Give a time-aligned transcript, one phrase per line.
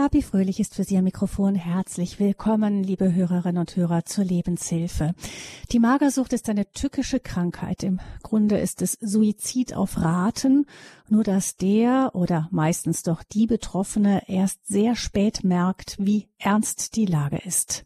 [0.00, 1.54] Gabi Fröhlich ist für Sie am Mikrofon.
[1.54, 5.12] Herzlich willkommen, liebe Hörerinnen und Hörer zur Lebenshilfe.
[5.72, 7.82] Die Magersucht ist eine tückische Krankheit.
[7.82, 10.64] Im Grunde ist es Suizid auf Raten,
[11.10, 17.04] nur dass der oder meistens doch die Betroffene erst sehr spät merkt, wie ernst die
[17.04, 17.84] Lage ist.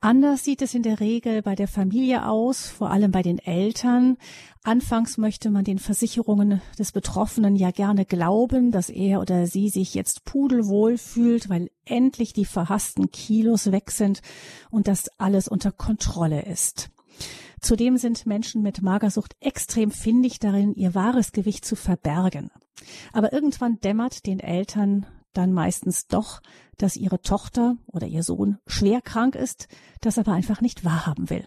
[0.00, 4.16] Anders sieht es in der Regel bei der Familie aus, vor allem bei den Eltern.
[4.66, 9.94] Anfangs möchte man den Versicherungen des Betroffenen ja gerne glauben, dass er oder sie sich
[9.94, 14.22] jetzt pudelwohl fühlt, weil endlich die verhassten Kilos weg sind
[14.68, 16.90] und dass alles unter Kontrolle ist.
[17.60, 22.50] Zudem sind Menschen mit Magersucht extrem findig darin, ihr wahres Gewicht zu verbergen.
[23.12, 26.40] Aber irgendwann dämmert den Eltern dann meistens doch,
[26.76, 29.68] dass ihre Tochter oder ihr Sohn schwer krank ist,
[30.00, 31.46] das aber einfach nicht wahrhaben will.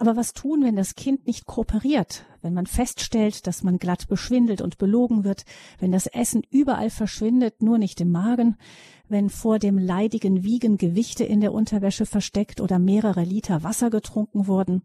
[0.00, 4.62] Aber was tun, wenn das Kind nicht kooperiert, wenn man feststellt, dass man glatt beschwindelt
[4.62, 5.44] und belogen wird,
[5.78, 8.56] wenn das Essen überall verschwindet, nur nicht im Magen,
[9.10, 14.46] wenn vor dem leidigen Wiegen Gewichte in der Unterwäsche versteckt oder mehrere Liter Wasser getrunken
[14.46, 14.80] wurden?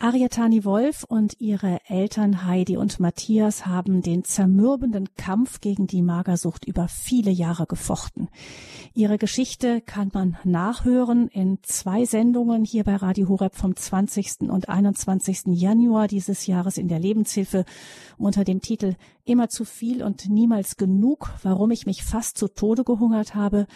[0.00, 6.64] Ariatani Wolf und ihre Eltern Heidi und Matthias haben den zermürbenden Kampf gegen die Magersucht
[6.66, 8.28] über viele Jahre gefochten.
[8.94, 14.42] Ihre Geschichte kann man nachhören in zwei Sendungen hier bei Radio Horeb vom 20.
[14.42, 15.46] und 21.
[15.46, 17.64] Januar dieses Jahres in der Lebenshilfe
[18.18, 22.84] unter dem Titel Immer zu viel und niemals genug, warum ich mich fast zu Tode
[22.84, 23.66] gehungert habe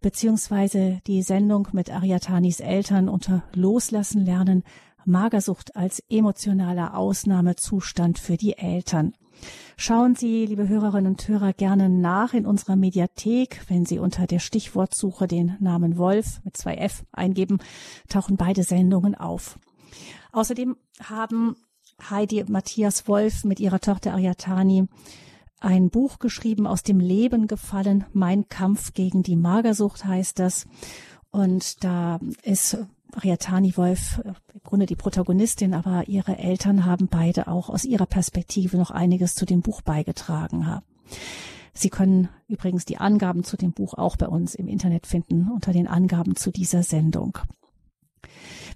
[0.00, 4.64] beziehungsweise die Sendung mit Ariatanis Eltern unter Loslassen lernen,
[5.04, 9.14] Magersucht als emotionaler Ausnahmezustand für die Eltern.
[9.76, 13.62] Schauen Sie, liebe Hörerinnen und Hörer, gerne nach in unserer Mediathek.
[13.68, 17.58] Wenn Sie unter der Stichwortsuche den Namen Wolf mit zwei F eingeben,
[18.08, 19.58] tauchen beide Sendungen auf.
[20.32, 21.56] Außerdem haben
[22.08, 24.86] Heidi Matthias Wolf mit ihrer Tochter Ariatani
[25.60, 28.04] ein Buch geschrieben, aus dem Leben gefallen.
[28.12, 30.66] Mein Kampf gegen die Magersucht heißt das.
[31.30, 32.78] Und da ist
[33.14, 38.06] Ariatani Wolf äh, im Grunde die Protagonistin, aber ihre Eltern haben beide auch aus ihrer
[38.06, 40.86] Perspektive noch einiges zu dem Buch beigetragen haben.
[41.72, 45.72] Sie können übrigens die Angaben zu dem Buch auch bei uns im Internet finden unter
[45.72, 47.38] den Angaben zu dieser Sendung.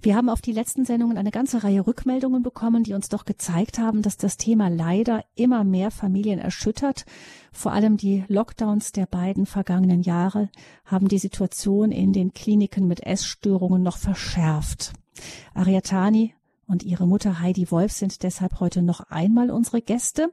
[0.01, 3.79] Wir haben auf die letzten Sendungen eine ganze Reihe Rückmeldungen bekommen, die uns doch gezeigt
[3.79, 7.05] haben, dass das Thema leider immer mehr Familien erschüttert.
[7.51, 10.49] Vor allem die Lockdowns der beiden vergangenen Jahre
[10.85, 14.93] haben die Situation in den Kliniken mit Essstörungen noch verschärft.
[15.53, 16.35] Ariatani
[16.67, 20.31] und ihre Mutter Heidi Wolf sind deshalb heute noch einmal unsere Gäste.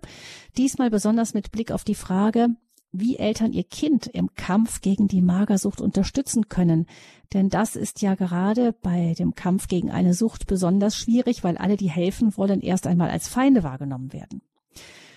[0.57, 2.49] Diesmal besonders mit Blick auf die Frage,
[2.93, 6.87] wie Eltern ihr Kind im Kampf gegen die Magersucht unterstützen können.
[7.33, 11.77] Denn das ist ja gerade bei dem Kampf gegen eine Sucht besonders schwierig, weil alle,
[11.77, 14.43] die helfen wollen, erst einmal als Feinde wahrgenommen werden.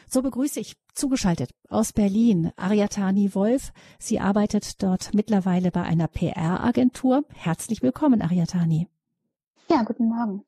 [0.08, 3.74] So begrüße ich zugeschaltet aus Berlin Ariatani Wolf.
[4.00, 7.26] Sie arbeitet dort mittlerweile bei einer PR-Agentur.
[7.34, 8.88] Herzlich willkommen, Ariatani.
[9.70, 10.44] Ja, guten Morgen.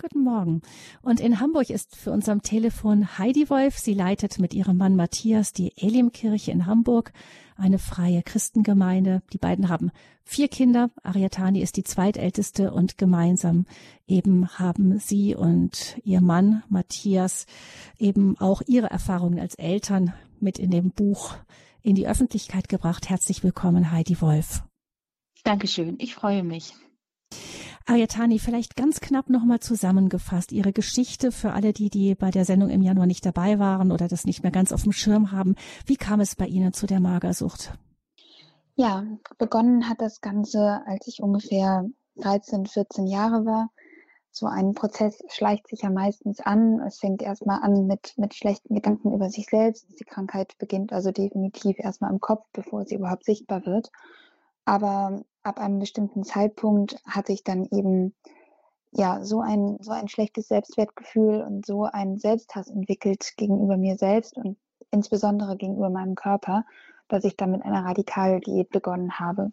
[0.00, 0.62] Guten Morgen.
[1.02, 3.78] Und in Hamburg ist für uns am Telefon Heidi Wolf.
[3.78, 7.12] Sie leitet mit ihrem Mann Matthias die Elimkirche in Hamburg,
[7.56, 9.22] eine freie Christengemeinde.
[9.32, 9.90] Die beiden haben
[10.22, 10.90] vier Kinder.
[11.02, 13.66] Ariatani ist die zweitälteste und gemeinsam
[14.06, 17.46] eben haben sie und ihr Mann Matthias
[17.98, 21.34] eben auch ihre Erfahrungen als Eltern mit in dem Buch
[21.82, 23.10] in die Öffentlichkeit gebracht.
[23.10, 24.62] Herzlich willkommen, Heidi Wolf.
[25.42, 25.96] Dankeschön.
[25.98, 26.74] Ich freue mich.
[27.88, 32.68] Ayatani, vielleicht ganz knapp nochmal zusammengefasst, Ihre Geschichte für alle die, die bei der Sendung
[32.68, 35.56] im Januar nicht dabei waren oder das nicht mehr ganz auf dem Schirm haben.
[35.86, 37.72] Wie kam es bei Ihnen zu der Magersucht?
[38.74, 39.06] Ja,
[39.38, 43.70] begonnen hat das Ganze, als ich ungefähr 13, 14 Jahre war.
[44.32, 46.80] So ein Prozess schleicht sich ja meistens an.
[46.80, 49.98] Es fängt erstmal an mit, mit schlechten Gedanken über sich selbst.
[49.98, 53.90] Die Krankheit beginnt also definitiv erstmal im Kopf, bevor sie überhaupt sichtbar wird.
[54.66, 58.14] Aber ab einem bestimmten Zeitpunkt hatte ich dann eben
[58.92, 64.36] ja so ein so ein schlechtes Selbstwertgefühl und so einen Selbsthass entwickelt gegenüber mir selbst
[64.36, 64.58] und
[64.90, 66.64] insbesondere gegenüber meinem Körper,
[67.08, 69.52] dass ich dann mit einer Radikaldiät begonnen habe.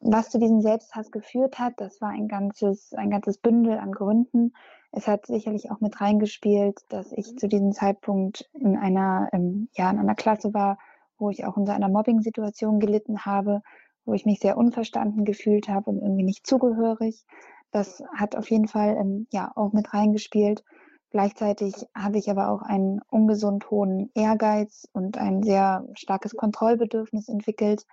[0.00, 4.52] Was zu diesem Selbsthass geführt hat, das war ein ganzes ein ganzes Bündel an Gründen.
[4.92, 9.90] Es hat sicherlich auch mit reingespielt, dass ich zu diesem Zeitpunkt in einer ähm, ja
[9.90, 10.78] in einer Klasse war,
[11.18, 13.62] wo ich auch unter einer Mobbing-Situation gelitten habe
[14.04, 17.24] wo ich mich sehr unverstanden gefühlt habe und irgendwie nicht zugehörig.
[17.70, 20.62] Das hat auf jeden Fall ähm, ja auch mit reingespielt.
[21.10, 27.86] Gleichzeitig habe ich aber auch einen ungesund hohen Ehrgeiz und ein sehr starkes Kontrollbedürfnis entwickelt.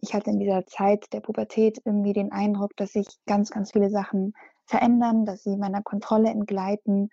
[0.00, 3.90] Ich hatte in dieser Zeit der Pubertät irgendwie den Eindruck, dass sich ganz, ganz viele
[3.90, 4.34] Sachen
[4.66, 7.10] verändern, dass sie meiner Kontrolle entgleiten,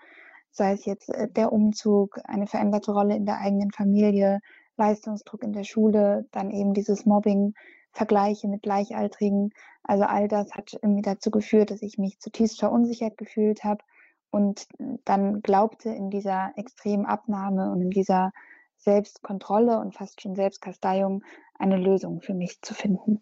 [0.51, 4.39] sei es jetzt äh, der Umzug, eine veränderte Rolle in der eigenen Familie,
[4.77, 7.53] Leistungsdruck in der Schule, dann eben dieses Mobbing,
[7.91, 9.51] Vergleiche mit Gleichaltrigen.
[9.83, 13.83] Also all das hat irgendwie dazu geführt, dass ich mich zutiefst verunsichert gefühlt habe
[14.29, 14.67] und
[15.05, 18.31] dann glaubte in dieser extremen Abnahme und in dieser
[18.77, 21.23] Selbstkontrolle und fast schon Selbstkasteiung
[21.59, 23.21] eine Lösung für mich zu finden.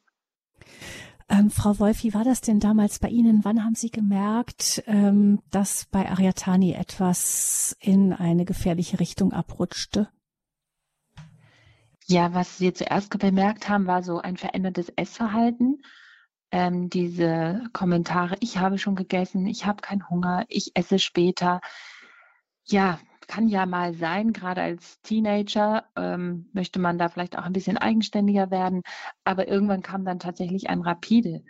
[1.27, 3.43] Ähm, Frau Wolf, wie war das denn damals bei Ihnen?
[3.43, 10.09] Wann haben Sie gemerkt, ähm, dass bei Ariatani etwas in eine gefährliche Richtung abrutschte?
[12.11, 15.83] Ja, was wir zuerst bemerkt haben, war so ein verändertes Essverhalten.
[16.51, 21.61] Ähm, diese Kommentare, ich habe schon gegessen, ich habe keinen Hunger, ich esse später.
[22.65, 27.53] Ja, kann ja mal sein, gerade als Teenager ähm, möchte man da vielleicht auch ein
[27.53, 28.81] bisschen eigenständiger werden,
[29.23, 31.43] aber irgendwann kam dann tatsächlich ein rapide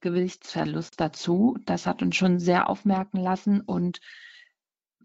[0.00, 1.56] Gewichtsverlust dazu.
[1.64, 4.00] Das hat uns schon sehr aufmerken lassen und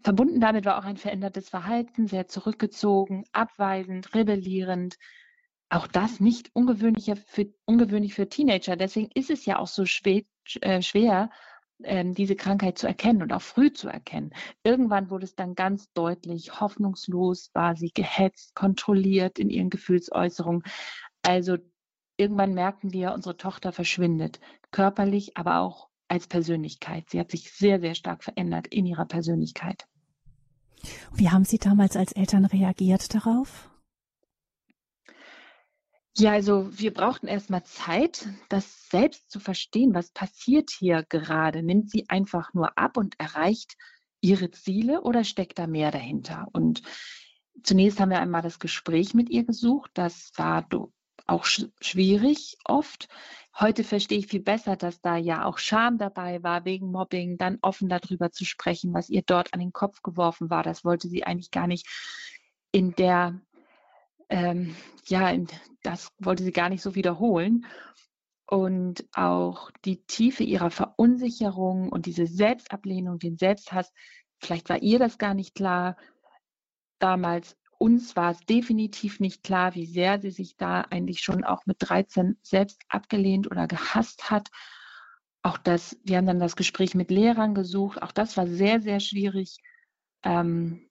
[0.02, 4.96] verbunden damit war auch ein verändertes Verhalten, sehr zurückgezogen, abweisend, rebellierend.
[5.70, 8.76] Auch das nicht ungewöhnlich für, ungewöhnlich für Teenager.
[8.76, 10.22] Deswegen ist es ja auch so schwer,
[10.60, 11.30] äh, schwer
[11.84, 14.32] ähm, diese Krankheit zu erkennen und auch früh zu erkennen.
[14.64, 20.62] Irgendwann wurde es dann ganz deutlich, hoffnungslos war sie gehetzt, kontrolliert in ihren Gefühlsäußerungen.
[21.22, 21.58] Also
[22.16, 24.40] irgendwann merken wir, unsere Tochter verschwindet,
[24.70, 27.10] körperlich, aber auch als Persönlichkeit.
[27.10, 29.86] Sie hat sich sehr, sehr stark verändert in ihrer Persönlichkeit.
[31.12, 33.68] Wie haben Sie damals als Eltern reagiert darauf?
[36.16, 41.62] Ja, also wir brauchten erstmal Zeit, das selbst zu verstehen, was passiert hier gerade.
[41.62, 43.76] Nimmt sie einfach nur ab und erreicht
[44.20, 46.48] ihre Ziele oder steckt da mehr dahinter?
[46.52, 46.82] Und
[47.62, 49.92] zunächst haben wir einmal das Gespräch mit ihr gesucht.
[49.94, 50.62] Das war
[51.28, 53.08] auch schwierig oft.
[53.58, 57.58] Heute verstehe ich viel besser, dass da ja auch Scham dabei war wegen Mobbing, dann
[57.62, 60.62] offen darüber zu sprechen, was ihr dort an den Kopf geworfen war.
[60.62, 61.86] Das wollte sie eigentlich gar nicht
[62.70, 63.40] in der
[64.28, 64.76] ähm,
[65.06, 65.34] ja,
[65.82, 67.66] das wollte sie gar nicht so wiederholen.
[68.46, 73.92] Und auch die Tiefe ihrer Verunsicherung und diese Selbstablehnung, den Selbsthass,
[74.38, 75.96] vielleicht war ihr das gar nicht klar.
[76.98, 81.64] Damals uns war es definitiv nicht klar, wie sehr sie sich da eigentlich schon auch
[81.66, 84.48] mit 13 selbst abgelehnt oder gehasst hat.
[85.42, 88.02] Auch das, wir haben dann das Gespräch mit Lehrern gesucht.
[88.02, 89.58] Auch das war sehr, sehr schwierig.
[90.24, 90.90] Ähm,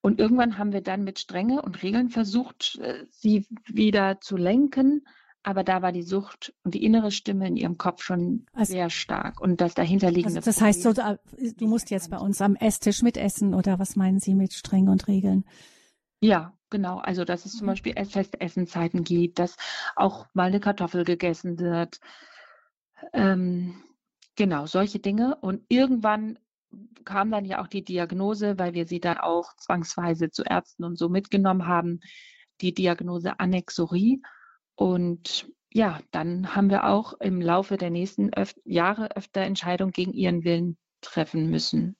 [0.00, 5.06] und irgendwann haben wir dann mit Strenge und Regeln versucht, äh, sie wieder zu lenken.
[5.44, 8.88] Aber da war die Sucht und die innere Stimme in ihrem Kopf schon also, sehr
[8.88, 9.40] stark.
[9.40, 10.38] Und das dahinterliegende.
[10.38, 14.20] Also das heißt, so, du musst jetzt bei uns am Esstisch mitessen oder was meinen
[14.20, 15.44] Sie mit Strenge und Regeln?
[16.20, 16.96] Ja, genau.
[16.96, 17.72] Also, dass es zum mhm.
[17.72, 19.56] Beispiel feste Essenzeiten gibt, dass
[19.96, 22.00] auch mal eine Kartoffel gegessen wird.
[23.12, 23.74] Ähm,
[24.34, 25.36] genau, solche Dinge.
[25.42, 26.38] Und irgendwann
[27.04, 30.98] kam dann ja auch die Diagnose, weil wir sie dann auch zwangsweise zu Ärzten und
[30.98, 32.00] so mitgenommen haben,
[32.62, 34.22] die Diagnose Annexorie.
[34.76, 40.12] Und ja, dann haben wir auch im Laufe der nächsten öf Jahre öfter Entscheidungen gegen
[40.12, 41.96] ihren Willen treffen müssen.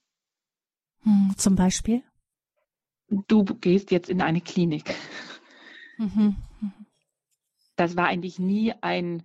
[1.03, 2.03] Hm, zum Beispiel?
[3.09, 4.95] Du gehst jetzt in eine Klinik.
[5.99, 6.37] Mhm.
[6.61, 6.73] mhm.
[7.77, 9.25] Das war eigentlich nie ein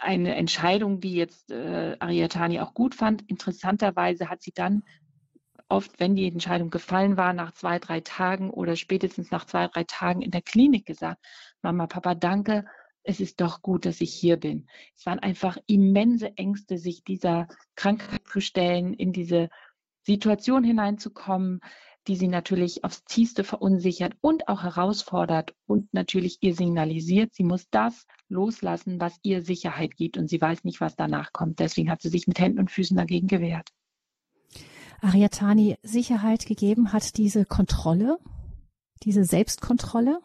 [0.00, 3.22] eine Entscheidung, die jetzt äh, Ariatani auch gut fand.
[3.28, 4.82] Interessanterweise hat sie dann
[5.72, 9.84] oft, wenn die Entscheidung gefallen war, nach zwei, drei Tagen oder spätestens nach zwei, drei
[9.84, 11.24] Tagen in der Klinik gesagt,
[11.62, 12.66] Mama, Papa, danke,
[13.02, 14.68] es ist doch gut, dass ich hier bin.
[14.94, 19.48] Es waren einfach immense Ängste, sich dieser Krankheit zu stellen, in diese
[20.02, 21.60] Situation hineinzukommen,
[22.06, 27.70] die sie natürlich aufs tiefste verunsichert und auch herausfordert und natürlich ihr signalisiert, sie muss
[27.70, 31.60] das loslassen, was ihr Sicherheit gibt und sie weiß nicht, was danach kommt.
[31.60, 33.70] Deswegen hat sie sich mit Händen und Füßen dagegen gewehrt.
[35.02, 38.18] Ariatani Sicherheit gegeben hat diese Kontrolle,
[39.02, 40.20] diese Selbstkontrolle?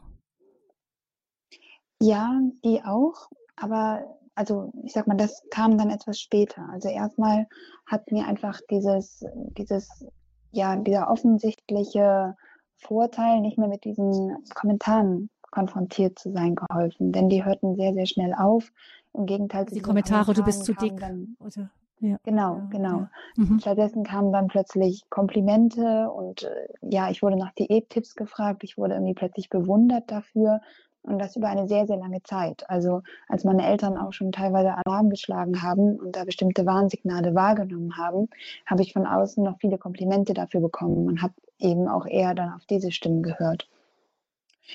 [2.00, 6.70] Ja, die auch, aber also ich sag mal, das kam dann etwas später.
[6.72, 7.48] Also erstmal
[7.88, 9.26] hat mir einfach dieses,
[9.58, 10.06] dieses
[10.52, 12.36] ja, dieser offensichtliche
[12.78, 17.12] Vorteil, nicht mehr mit diesen Kommentaren konfrontiert zu sein, geholfen.
[17.12, 18.72] Denn die hörten sehr, sehr schnell auf.
[19.14, 21.00] Im Gegenteil die Kommentare, du bist zu dick.
[21.00, 21.72] Dann, oder?
[22.00, 22.18] Ja.
[22.24, 22.98] Genau, ja, genau.
[23.00, 23.10] Ja.
[23.38, 23.60] Mhm.
[23.60, 28.64] Stattdessen kamen dann plötzlich Komplimente und äh, ja, ich wurde nach Diättipps gefragt.
[28.64, 30.62] Ich wurde irgendwie plötzlich bewundert dafür
[31.08, 32.70] und das über eine sehr, sehr lange Zeit.
[32.70, 37.98] Also als meine Eltern auch schon teilweise Alarm geschlagen haben und da bestimmte Warnsignale wahrgenommen
[37.98, 38.30] haben,
[38.66, 42.54] habe ich von außen noch viele Komplimente dafür bekommen und habe eben auch eher dann
[42.54, 43.68] auf diese Stimmen gehört.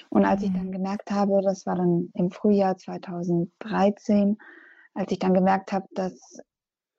[0.08, 0.54] Und als ich mhm.
[0.54, 4.38] dann gemerkt habe, das war dann im Frühjahr 2013,
[4.94, 6.40] als ich dann gemerkt habe, dass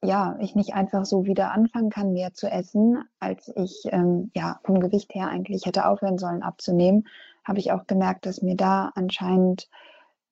[0.03, 4.59] ja, ich nicht einfach so wieder anfangen kann, mehr zu essen, als ich ähm, ja
[4.63, 7.07] vom Gewicht her eigentlich hätte aufhören sollen abzunehmen,
[7.43, 9.69] habe ich auch gemerkt, dass mir da anscheinend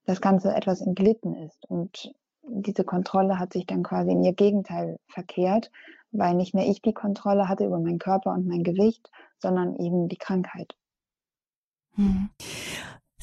[0.05, 1.65] das Ganze etwas entglitten ist.
[1.69, 2.13] Und
[2.43, 5.71] diese Kontrolle hat sich dann quasi in ihr Gegenteil verkehrt,
[6.11, 10.09] weil nicht mehr ich die Kontrolle hatte über meinen Körper und mein Gewicht, sondern eben
[10.09, 10.75] die Krankheit.
[11.95, 12.29] Hm.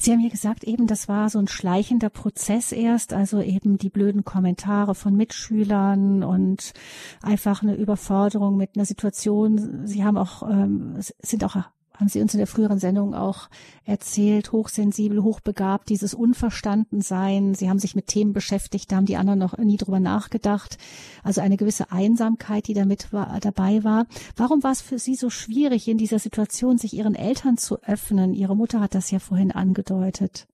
[0.01, 3.89] Sie haben ja gesagt, eben das war so ein schleichender Prozess erst, also eben die
[3.89, 6.73] blöden Kommentare von Mitschülern und
[7.21, 9.85] einfach eine Überforderung mit einer Situation.
[9.85, 11.57] Sie haben auch ähm, sind auch
[11.99, 13.49] haben Sie uns in der früheren Sendung auch
[13.83, 17.55] erzählt, hochsensibel, hochbegabt, dieses Unverstandensein.
[17.55, 20.77] Sie haben sich mit Themen beschäftigt, da haben die anderen noch nie drüber nachgedacht.
[21.23, 24.05] Also eine gewisse Einsamkeit, die damit war, dabei war.
[24.37, 28.33] Warum war es für Sie so schwierig, in dieser Situation sich Ihren Eltern zu öffnen?
[28.33, 30.47] Ihre Mutter hat das ja vorhin angedeutet.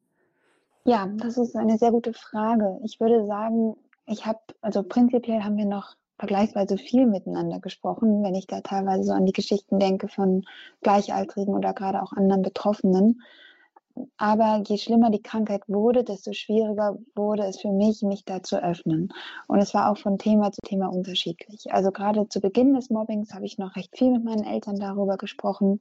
[0.86, 2.80] Ja, das ist eine sehr gute Frage.
[2.84, 3.76] Ich würde sagen,
[4.08, 9.04] ich habe, also prinzipiell haben wir noch vergleichsweise viel miteinander gesprochen, wenn ich da teilweise
[9.04, 10.46] so an die Geschichten denke von
[10.82, 13.22] Gleichaltrigen oder gerade auch anderen Betroffenen.
[14.18, 18.62] Aber je schlimmer die Krankheit wurde, desto schwieriger wurde es für mich, mich da zu
[18.62, 19.14] öffnen.
[19.48, 21.72] Und es war auch von Thema zu Thema unterschiedlich.
[21.72, 25.16] Also gerade zu Beginn des Mobbings habe ich noch recht viel mit meinen Eltern darüber
[25.18, 25.80] gesprochen.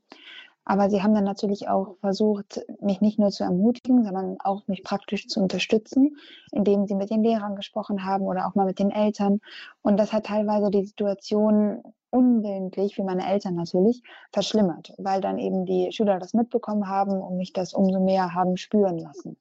[0.65, 4.83] Aber sie haben dann natürlich auch versucht, mich nicht nur zu ermutigen, sondern auch mich
[4.83, 6.17] praktisch zu unterstützen,
[6.53, 9.41] indem sie mit den Lehrern gesprochen haben oder auch mal mit den Eltern.
[9.83, 14.03] Und das hat teilweise die Situation unwillentlich, für meine Eltern natürlich,
[14.33, 18.57] verschlimmert, weil dann eben die Schüler das mitbekommen haben und mich das umso mehr haben
[18.57, 19.37] spüren lassen.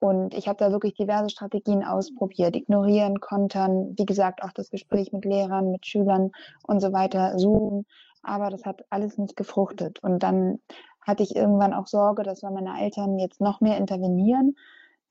[0.00, 5.12] Und ich habe da wirklich diverse Strategien ausprobiert, ignorieren, kontern, wie gesagt, auch das Gespräch
[5.12, 6.30] mit Lehrern, mit Schülern
[6.66, 7.84] und so weiter suchen
[8.22, 10.02] aber das hat alles nicht gefruchtet.
[10.02, 10.58] Und dann
[11.00, 14.56] hatte ich irgendwann auch Sorge, dass wenn meine Eltern jetzt noch mehr intervenieren,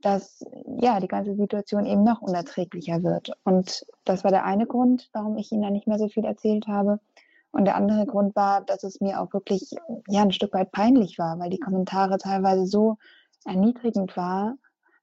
[0.01, 0.45] dass
[0.79, 3.31] ja die ganze Situation eben noch unerträglicher wird.
[3.43, 6.67] Und das war der eine Grund, warum ich ihnen da nicht mehr so viel erzählt
[6.67, 6.99] habe.
[7.51, 9.71] Und der andere Grund war, dass es mir auch wirklich
[10.07, 12.97] ja ein Stück weit peinlich war, weil die Kommentare teilweise so
[13.45, 14.55] erniedrigend war,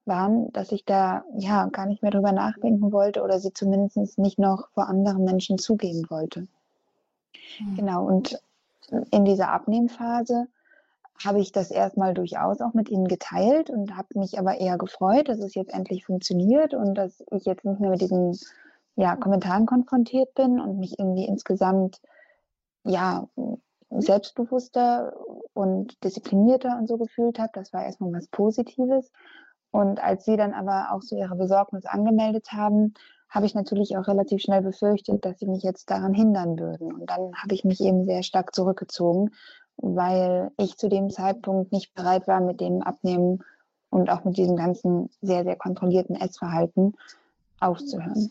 [0.04, 4.38] waren, dass ich da ja gar nicht mehr drüber nachdenken wollte oder sie zumindest nicht
[4.38, 6.46] noch vor anderen Menschen zugeben wollte.
[7.60, 7.76] Mhm.
[7.76, 8.38] Genau, und
[9.10, 10.46] in dieser Abnehmphase
[11.24, 15.28] habe ich das erstmal durchaus auch mit ihnen geteilt und habe mich aber eher gefreut,
[15.28, 18.36] dass es jetzt endlich funktioniert und dass ich jetzt nicht mehr mit diesen
[18.96, 22.00] ja, Kommentaren konfrontiert bin und mich irgendwie insgesamt
[22.84, 23.28] ja
[23.90, 25.14] selbstbewusster
[25.52, 27.52] und disziplinierter und so gefühlt habe.
[27.54, 29.10] Das war erstmal was Positives.
[29.70, 32.94] Und als sie dann aber auch so ihre Besorgnis angemeldet haben,
[33.34, 36.92] habe ich natürlich auch relativ schnell befürchtet, dass sie mich jetzt daran hindern würden.
[36.92, 39.30] Und dann habe ich mich eben sehr stark zurückgezogen,
[39.76, 43.42] weil ich zu dem Zeitpunkt nicht bereit war, mit dem Abnehmen
[43.90, 46.94] und auch mit diesem ganzen sehr, sehr kontrollierten Essverhalten
[47.58, 48.30] aufzuhören.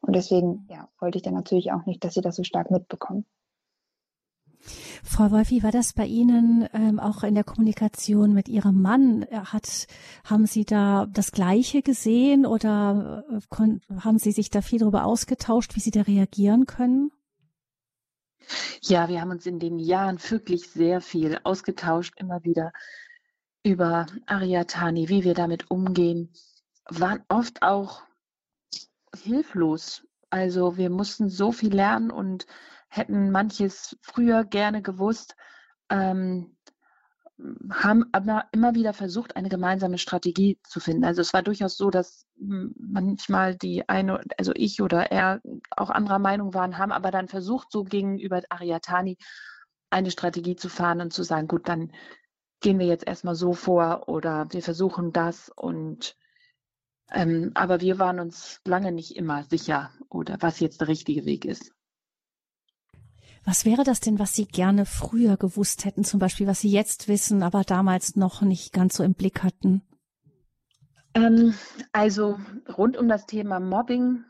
[0.00, 3.24] Und deswegen ja, wollte ich dann natürlich auch nicht, dass sie das so stark mitbekommen.
[5.02, 9.26] Frau Wolf, wie war das bei Ihnen ähm, auch in der Kommunikation mit Ihrem Mann?
[9.30, 9.86] Hat,
[10.24, 15.74] haben Sie da das Gleiche gesehen oder äh, haben Sie sich da viel darüber ausgetauscht,
[15.74, 17.10] wie Sie da reagieren können?
[18.82, 22.72] Ja, wir haben uns in den Jahren wirklich sehr viel ausgetauscht, immer wieder
[23.62, 26.32] über Ariatani, wie wir damit umgehen,
[26.88, 28.02] waren oft auch
[29.14, 30.06] hilflos.
[30.30, 32.46] Also wir mussten so viel lernen und
[32.92, 35.34] hätten manches früher gerne gewusst,
[35.88, 36.54] ähm,
[37.70, 41.04] haben aber immer wieder versucht, eine gemeinsame Strategie zu finden.
[41.04, 46.18] Also es war durchaus so, dass manchmal die eine, also ich oder er auch anderer
[46.18, 49.16] Meinung waren, haben aber dann versucht, so gegenüber Ariatani
[49.88, 51.92] eine Strategie zu fahren und zu sagen, gut, dann
[52.60, 56.14] gehen wir jetzt erstmal so vor oder wir versuchen das und
[57.10, 61.46] ähm, aber wir waren uns lange nicht immer sicher oder was jetzt der richtige Weg
[61.46, 61.72] ist.
[63.44, 67.08] Was wäre das denn, was Sie gerne früher gewusst hätten, zum Beispiel, was Sie jetzt
[67.08, 69.82] wissen, aber damals noch nicht ganz so im Blick hatten?
[71.14, 71.54] Ähm,
[71.92, 72.38] also
[72.76, 74.24] rund um das Thema Mobbing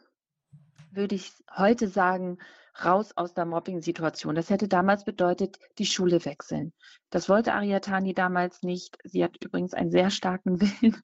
[0.90, 2.38] würde ich heute sagen,
[2.85, 4.35] raus aus der Mobbing-Situation.
[4.35, 6.73] Das hätte damals bedeutet, die Schule wechseln.
[7.11, 8.99] Das wollte Ariatani damals nicht.
[9.04, 11.00] Sie hat übrigens einen sehr starken Willen.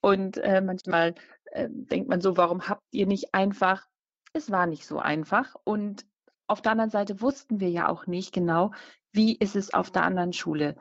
[0.00, 1.14] Und äh, manchmal
[1.52, 3.86] äh, denkt man so, warum habt ihr nicht einfach?
[4.32, 5.54] Es war nicht so einfach.
[5.64, 6.04] Und
[6.46, 8.72] auf der anderen Seite wussten wir ja auch nicht genau,
[9.12, 10.76] wie ist es auf der anderen Schule.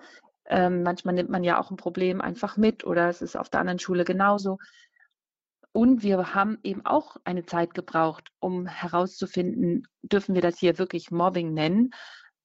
[0.45, 3.62] Ähm, manchmal nimmt man ja auch ein Problem einfach mit oder es ist auf der
[3.62, 4.57] anderen Schule genauso.
[5.72, 11.12] Und wir haben eben auch eine Zeit gebraucht, um herauszufinden, dürfen wir das hier wirklich
[11.12, 11.91] Mobbing nennen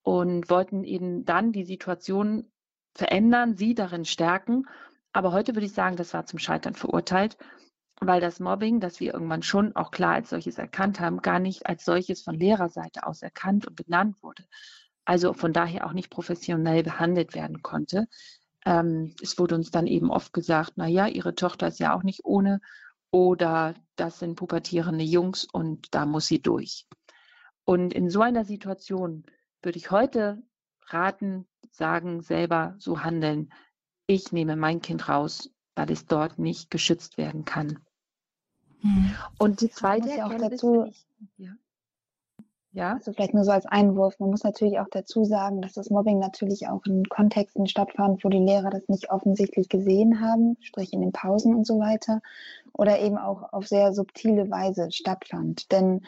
[0.03, 2.51] und wollten eben dann die Situation
[2.97, 4.65] verändern, sie darin stärken.
[5.13, 7.37] Aber heute würde ich sagen, das war zum Scheitern verurteilt
[8.01, 11.67] weil das Mobbing, das wir irgendwann schon auch klar als solches erkannt haben, gar nicht
[11.67, 14.45] als solches von Lehrerseite aus erkannt und benannt wurde.
[15.05, 18.09] Also von daher auch nicht professionell behandelt werden konnte.
[18.65, 22.03] Ähm, es wurde uns dann eben oft gesagt, na ja, ihre Tochter ist ja auch
[22.03, 22.61] nicht ohne
[23.11, 26.87] oder das sind pubertierende Jungs und da muss sie durch.
[27.65, 29.25] Und in so einer Situation
[29.63, 30.43] würde ich heute
[30.87, 33.53] raten, sagen, selber so handeln.
[34.07, 37.79] Ich nehme mein Kind raus, weil es dort nicht geschützt werden kann.
[38.81, 39.15] Hm.
[39.39, 41.07] Und die zweite ja auch dazu, ich,
[41.39, 41.51] ja.
[42.73, 42.95] Ja.
[42.95, 44.21] Also vielleicht nur so als Einwurf.
[44.21, 48.29] Man muss natürlich auch dazu sagen, dass das Mobbing natürlich auch in Kontexten stattfand, wo
[48.29, 52.21] die Lehrer das nicht offensichtlich gesehen haben, sprich in den Pausen und so weiter,
[52.73, 55.73] oder eben auch auf sehr subtile Weise stattfand.
[55.73, 56.03] Denn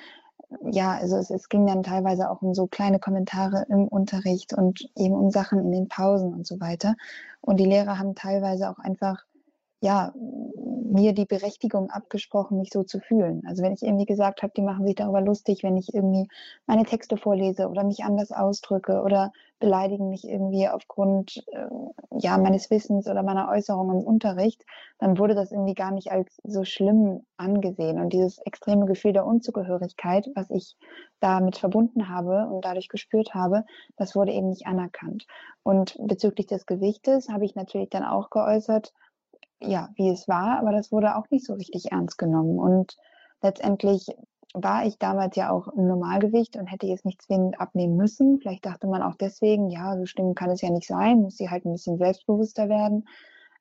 [0.71, 4.89] ja, also es, es ging dann teilweise auch um so kleine Kommentare im Unterricht und
[4.97, 6.95] eben um Sachen in den Pausen und so weiter.
[7.41, 9.25] Und die Lehrer haben teilweise auch einfach
[9.83, 13.43] ja, mir die Berechtigung abgesprochen, mich so zu fühlen.
[13.49, 16.29] Also wenn ich irgendwie gesagt habe, die machen sich darüber lustig, wenn ich irgendwie
[16.67, 21.67] meine Texte vorlese oder mich anders ausdrücke oder beleidigen mich irgendwie aufgrund äh,
[22.19, 24.65] ja meines Wissens oder meiner Äußerungen im Unterricht,
[24.99, 27.99] dann wurde das irgendwie gar nicht als so schlimm angesehen.
[27.99, 30.77] Und dieses extreme Gefühl der Unzugehörigkeit, was ich
[31.19, 33.65] damit verbunden habe und dadurch gespürt habe,
[33.97, 35.27] das wurde eben nicht anerkannt.
[35.65, 38.93] Und bezüglich des Gewichtes habe ich natürlich dann auch geäußert,
[39.63, 42.59] ja, wie es war, aber das wurde auch nicht so richtig ernst genommen.
[42.59, 42.97] Und
[43.43, 44.07] letztendlich
[44.55, 48.39] war ich damals ja auch im Normalgewicht und hätte jetzt nicht zwingend abnehmen müssen.
[48.39, 51.49] Vielleicht dachte man auch deswegen, ja, so schlimm kann es ja nicht sein, muss sie
[51.49, 53.09] halt ein bisschen selbstbewusster werden.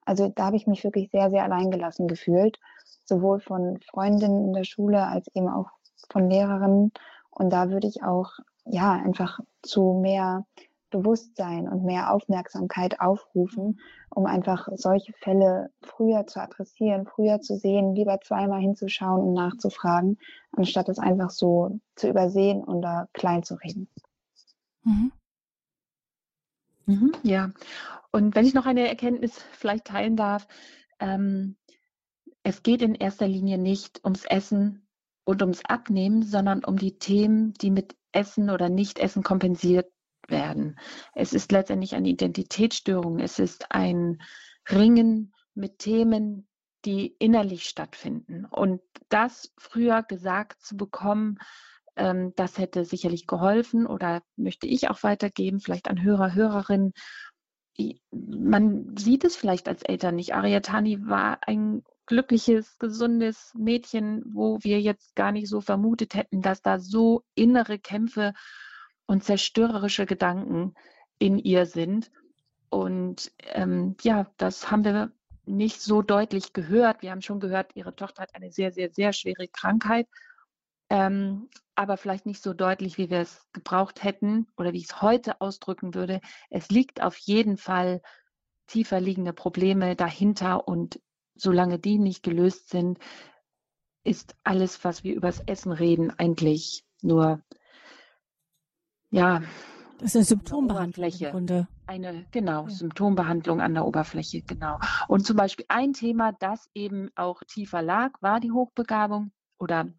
[0.06, 2.60] Also da habe ich mich wirklich sehr, sehr alleingelassen gefühlt,
[3.06, 5.70] sowohl von Freundinnen in der Schule als eben auch
[6.10, 6.92] von Lehrerinnen.
[7.30, 8.32] Und da würde ich auch,
[8.66, 10.46] ja, einfach zu mehr
[10.92, 13.80] Bewusstsein und mehr Aufmerksamkeit aufrufen,
[14.10, 20.20] um einfach solche Fälle früher zu adressieren, früher zu sehen, lieber zweimal hinzuschauen und nachzufragen,
[20.52, 23.88] anstatt es einfach so zu übersehen oder klein zu reden.
[24.84, 25.12] Mhm.
[26.86, 27.52] Mhm, ja,
[28.12, 30.48] und wenn ich noch eine Erkenntnis vielleicht teilen darf,
[31.00, 31.56] ähm,
[32.44, 34.88] es geht in erster Linie nicht ums Essen
[35.24, 39.92] und ums Abnehmen, sondern um die Themen, die mit Essen oder Nicht-Essen kompensiert
[40.32, 40.80] werden.
[41.14, 43.20] Es ist letztendlich eine Identitätsstörung.
[43.20, 44.22] Es ist ein
[44.70, 46.48] Ringen mit Themen,
[46.86, 48.46] die innerlich stattfinden.
[48.46, 51.38] Und das früher gesagt zu bekommen,
[51.96, 56.94] ähm, das hätte sicherlich geholfen oder möchte ich auch weitergeben, vielleicht an Hörer, Hörerinnen.
[58.12, 60.34] Man sieht es vielleicht als Eltern nicht.
[60.34, 66.62] Ariatani war ein glückliches, gesundes Mädchen, wo wir jetzt gar nicht so vermutet hätten, dass
[66.62, 68.34] da so innere Kämpfe
[69.12, 70.74] und zerstörerische Gedanken
[71.20, 72.10] in ihr sind.
[72.70, 75.12] Und ähm, ja, das haben wir
[75.44, 77.02] nicht so deutlich gehört.
[77.02, 80.08] Wir haben schon gehört, ihre Tochter hat eine sehr, sehr, sehr schwere Krankheit,
[80.90, 85.02] ähm, aber vielleicht nicht so deutlich, wie wir es gebraucht hätten oder wie ich es
[85.02, 86.22] heute ausdrücken würde.
[86.50, 88.02] Es liegt auf jeden Fall
[88.68, 91.02] tiefer liegende Probleme dahinter und
[91.36, 92.98] solange die nicht gelöst sind,
[94.06, 97.44] ist alles, was wir übers Essen reden, eigentlich nur
[99.12, 99.42] ja.
[100.00, 101.68] Das ist eine Symptombehandlung im Grunde.
[101.86, 102.70] Eine, genau, ja.
[102.70, 104.80] Symptombehandlung an der Oberfläche, genau.
[105.08, 109.90] Und zum Beispiel ein Thema, das eben auch tiefer lag, war die Hochbegabung oder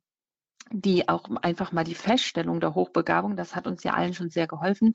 [0.72, 4.46] die auch einfach mal die Feststellung der Hochbegabung, das hat uns ja allen schon sehr
[4.46, 4.94] geholfen.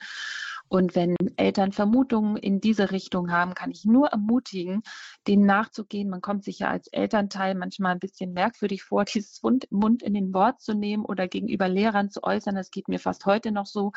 [0.69, 4.81] Und wenn Eltern Vermutungen in diese Richtung haben, kann ich nur ermutigen,
[5.25, 6.09] denen nachzugehen.
[6.09, 10.33] Man kommt sich ja als Elternteil manchmal ein bisschen merkwürdig vor, dieses Mund in den
[10.33, 12.55] Wort zu nehmen oder gegenüber Lehrern zu äußern.
[12.55, 13.93] Das geht mir fast heute noch so.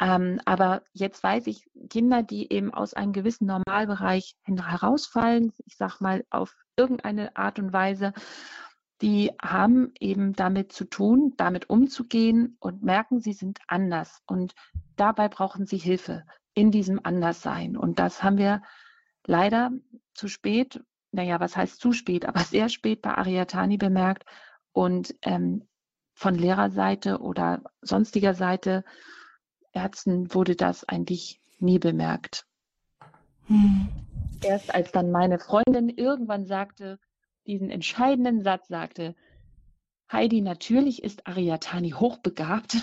[0.00, 6.00] Ähm, aber jetzt weiß ich, Kinder, die eben aus einem gewissen Normalbereich herausfallen, ich sag
[6.00, 8.12] mal auf irgendeine Art und Weise,
[9.00, 14.22] die haben eben damit zu tun, damit umzugehen und merken, sie sind anders.
[14.26, 14.54] Und
[14.96, 17.76] dabei brauchen sie Hilfe in diesem Anderssein.
[17.76, 18.62] Und das haben wir
[19.26, 19.70] leider
[20.14, 20.82] zu spät,
[21.12, 24.24] naja, was heißt zu spät, aber sehr spät bei Ariatani bemerkt.
[24.72, 25.68] Und ähm,
[26.14, 28.84] von Lehrerseite oder sonstiger Seite
[29.72, 32.44] Ärzten wurde das eigentlich nie bemerkt.
[33.46, 33.88] Hm.
[34.42, 36.98] Erst als dann meine Freundin irgendwann sagte,
[37.48, 39.16] diesen entscheidenden Satz sagte,
[40.12, 42.76] Heidi, natürlich ist Ariatani hochbegabt.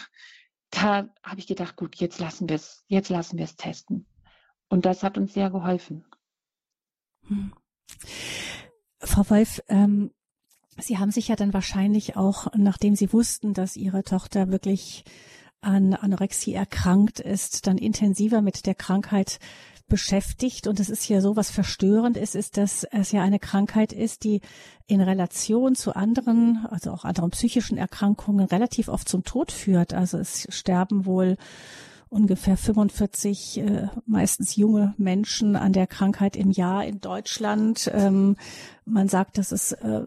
[0.71, 4.05] Da habe ich gedacht, gut, jetzt lassen wir es, jetzt lassen wir es testen.
[4.67, 6.05] Und das hat uns sehr geholfen.
[7.27, 7.53] Hm.
[8.99, 10.11] Frau Wolf, ähm,
[10.77, 15.05] Sie haben sich ja dann wahrscheinlich auch, nachdem Sie wussten, dass Ihre Tochter wirklich
[15.61, 19.39] an Anorexie erkrankt ist, dann intensiver mit der Krankheit
[19.87, 20.67] beschäftigt.
[20.67, 24.23] Und es ist ja so, was verstörend ist, ist, dass es ja eine Krankheit ist,
[24.23, 24.41] die
[24.87, 29.93] in Relation zu anderen, also auch anderen psychischen Erkrankungen relativ oft zum Tod führt.
[29.93, 31.37] Also es sterben wohl
[32.09, 37.91] ungefähr 45 äh, meistens junge Menschen an der Krankheit im Jahr in Deutschland.
[37.93, 38.37] Ähm,
[38.85, 40.03] man sagt, dass es äh,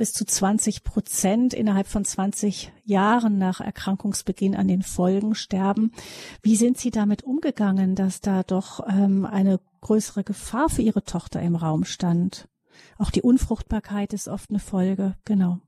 [0.00, 5.92] bis zu 20 Prozent innerhalb von 20 Jahren nach Erkrankungsbeginn an den Folgen sterben.
[6.40, 11.42] Wie sind Sie damit umgegangen, dass da doch ähm, eine größere Gefahr für Ihre Tochter
[11.42, 12.48] im Raum stand?
[12.96, 15.58] Auch die Unfruchtbarkeit ist oft eine Folge, genau.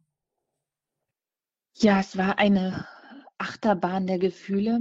[1.74, 2.86] Ja, es war eine
[3.36, 4.80] Achterbahn der Gefühle.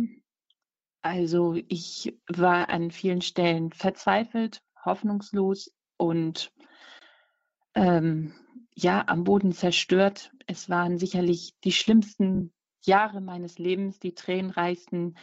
[1.01, 6.53] Also ich war an vielen Stellen verzweifelt, hoffnungslos und
[7.75, 8.33] ähm,
[8.75, 10.31] ja, am Boden zerstört.
[10.47, 12.53] Es waren sicherlich die schlimmsten
[12.84, 15.17] Jahre meines Lebens, die tränenreichsten.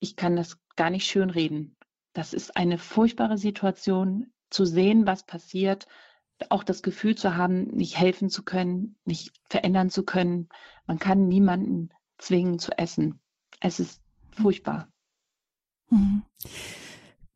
[0.00, 1.76] Ich kann das gar nicht schönreden.
[2.12, 5.86] Das ist eine furchtbare Situation, zu sehen, was passiert,
[6.48, 10.48] auch das Gefühl zu haben, nicht helfen zu können, nicht verändern zu können.
[10.86, 13.20] Man kann niemanden zwingen zu essen.
[13.60, 14.88] Es ist furchtbar.
[15.90, 16.22] Mhm.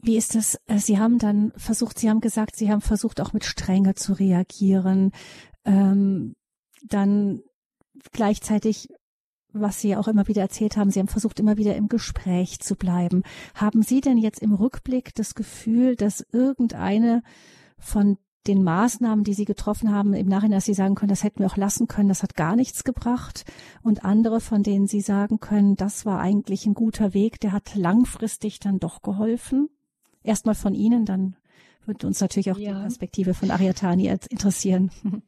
[0.03, 0.59] Wie ist das?
[0.67, 4.13] Äh, Sie haben dann versucht, Sie haben gesagt, Sie haben versucht, auch mit Strenge zu
[4.13, 5.13] reagieren.
[5.65, 6.35] Ähm,
[6.83, 7.41] dann
[8.11, 8.89] gleichzeitig,
[9.53, 12.75] was Sie auch immer wieder erzählt haben, Sie haben versucht, immer wieder im Gespräch zu
[12.75, 13.23] bleiben.
[13.55, 17.23] Haben Sie denn jetzt im Rückblick das Gefühl, dass irgendeine
[17.79, 21.41] von den Maßnahmen, die Sie getroffen haben, im Nachhinein, dass Sie sagen können, das hätten
[21.41, 23.45] wir auch lassen können, das hat gar nichts gebracht.
[23.83, 27.77] Und andere, von denen Sie sagen können, das war eigentlich ein guter Weg, der hat
[27.77, 29.69] langfristig dann doch geholfen?
[30.23, 31.37] Erstmal von Ihnen, dann
[31.85, 32.75] würde uns natürlich auch ja.
[32.75, 34.91] die Perspektive von Ariatani interessieren.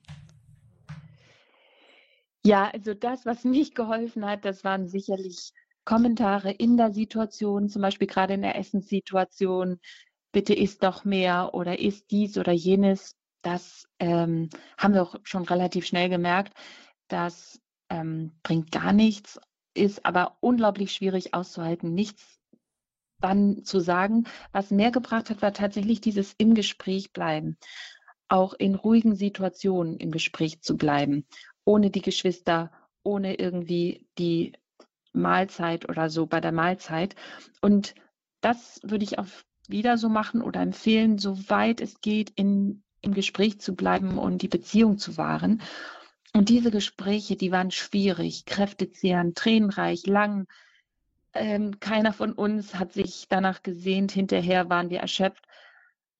[2.46, 5.52] Ja, also das, was nicht geholfen hat, das waren sicherlich
[5.87, 9.80] Kommentare in der Situation, zum Beispiel gerade in der Essenssituation,
[10.30, 13.16] bitte isst doch mehr oder isst dies oder jenes.
[13.40, 16.52] Das ähm, haben wir auch schon relativ schnell gemerkt.
[17.09, 19.40] Das ähm, bringt gar nichts,
[19.72, 22.40] ist aber unglaublich schwierig auszuhalten, nichts
[23.24, 24.24] dann zu sagen.
[24.52, 27.56] Was mehr gebracht hat, war tatsächlich dieses im Gespräch bleiben.
[28.28, 31.26] Auch in ruhigen Situationen im Gespräch zu bleiben,
[31.64, 32.70] ohne die Geschwister,
[33.02, 34.52] ohne irgendwie die
[35.14, 37.16] Mahlzeit oder so bei der Mahlzeit.
[37.62, 37.94] Und
[38.42, 39.26] das würde ich auch
[39.68, 44.48] wieder so machen oder empfehlen, soweit es geht, in, im Gespräch zu bleiben und die
[44.48, 45.62] Beziehung zu wahren.
[46.34, 50.46] Und diese Gespräche, die waren schwierig, kräftezehrend, tränenreich, lang.
[51.35, 54.12] Ähm, keiner von uns hat sich danach gesehnt.
[54.12, 55.47] Hinterher waren wir erschöpft.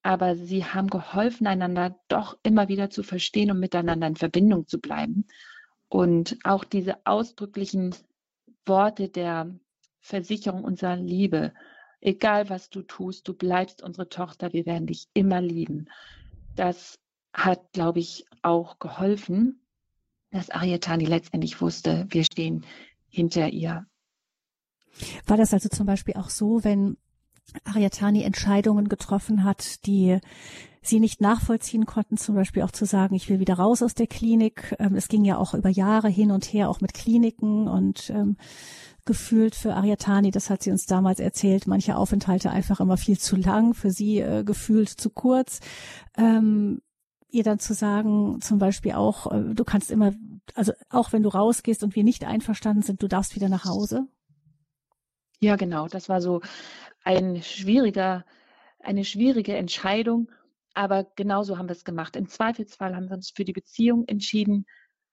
[0.03, 4.79] Aber sie haben geholfen, einander doch immer wieder zu verstehen und miteinander in Verbindung zu
[4.79, 5.25] bleiben.
[5.87, 7.95] Und auch diese ausdrücklichen
[8.65, 9.55] Worte der
[10.01, 11.53] Versicherung unserer Liebe,
[12.01, 15.89] egal was du tust, du bleibst unsere Tochter, wir werden dich immer lieben.
[16.55, 16.99] Das
[17.33, 19.61] hat, glaube ich, auch geholfen,
[20.29, 22.65] dass Arietani letztendlich wusste, wir stehen
[23.09, 23.87] hinter ihr.
[25.25, 26.97] War das also zum Beispiel auch so, wenn
[27.63, 30.19] Arietani Entscheidungen getroffen hat, die
[30.81, 34.07] sie nicht nachvollziehen konnten, zum Beispiel auch zu sagen, ich will wieder raus aus der
[34.07, 34.75] Klinik.
[34.79, 38.37] Ähm, es ging ja auch über Jahre hin und her, auch mit Kliniken und ähm,
[39.05, 43.35] gefühlt für Ariatani, das hat sie uns damals erzählt, manche Aufenthalte einfach immer viel zu
[43.35, 45.59] lang, für sie äh, gefühlt zu kurz.
[46.17, 46.81] Ähm,
[47.29, 50.13] ihr dann zu sagen, zum Beispiel auch, äh, du kannst immer,
[50.55, 54.07] also auch wenn du rausgehst und wir nicht einverstanden sind, du darfst wieder nach Hause?
[55.39, 55.87] Ja, genau.
[55.87, 56.41] Das war so
[57.03, 58.25] ein schwieriger,
[58.79, 60.29] eine schwierige Entscheidung.
[60.73, 62.15] Aber genauso haben wir es gemacht.
[62.15, 64.65] Im Zweifelsfall haben wir uns für die Beziehung entschieden.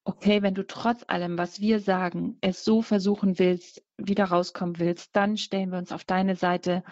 [0.04, 5.14] Okay, wenn du trotz allem, was wir sagen, es so versuchen willst, wieder rauskommen willst,
[5.14, 6.82] dann stellen wir uns auf deine Seite.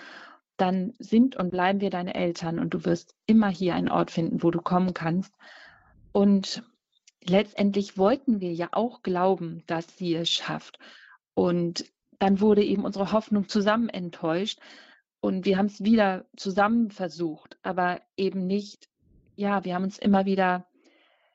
[0.57, 4.45] Dann sind und bleiben wir deine Eltern und du wirst immer hier einen Ort finden,
[4.45, 5.35] wo du kommen kannst.
[6.13, 6.63] Und
[7.25, 10.79] letztendlich wollten wir ja auch glauben, dass sie es schafft.
[11.35, 11.85] Und
[12.21, 14.61] dann wurde eben unsere Hoffnung zusammen enttäuscht.
[15.21, 18.89] Und wir haben es wieder zusammen versucht, aber eben nicht,
[19.37, 20.67] ja, wir haben uns immer wieder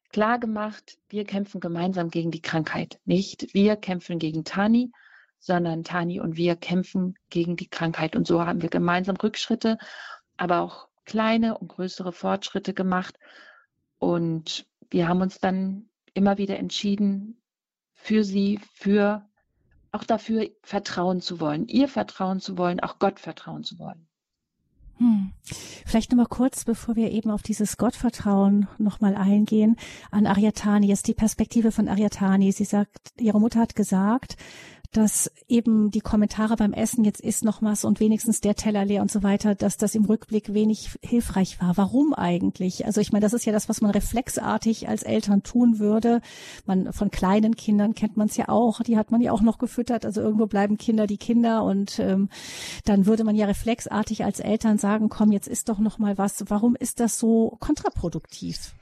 [0.09, 2.99] klar gemacht, wir kämpfen gemeinsam gegen die Krankheit.
[3.03, 4.91] Nicht wir kämpfen gegen Tani,
[5.39, 8.15] sondern Tani und wir kämpfen gegen die Krankheit.
[8.15, 9.77] Und so haben wir gemeinsam Rückschritte,
[10.37, 13.17] aber auch kleine und größere Fortschritte gemacht.
[13.97, 17.41] Und wir haben uns dann immer wieder entschieden,
[17.93, 19.27] für sie, für
[19.95, 24.07] auch dafür vertrauen zu wollen, ihr vertrauen zu wollen, auch Gott vertrauen zu wollen.
[24.97, 25.31] Hm.
[25.85, 29.75] Vielleicht noch mal kurz, bevor wir eben auf dieses Gottvertrauen noch mal eingehen,
[30.09, 30.87] an Ariatani.
[30.87, 32.51] Jetzt die Perspektive von Ariatani.
[32.53, 34.37] Sie sagt, ihre Mutter hat gesagt,
[34.95, 39.01] dass eben die Kommentare beim Essen jetzt ist noch was und wenigstens der Teller leer
[39.01, 41.75] und so weiter, dass das im Rückblick wenig hilfreich war.
[41.75, 42.85] Warum eigentlich?
[42.85, 46.21] Also ich meine, das ist ja das, was man reflexartig als Eltern tun würde.
[46.65, 49.57] Man von kleinen Kindern kennt man es ja auch, die hat man ja auch noch
[49.57, 50.05] gefüttert.
[50.05, 52.29] Also irgendwo bleiben Kinder die Kinder und ähm,
[52.85, 56.45] dann würde man ja reflexartig als Eltern sagen, komm, jetzt ist doch noch mal was.
[56.47, 58.73] Warum ist das so kontraproduktiv?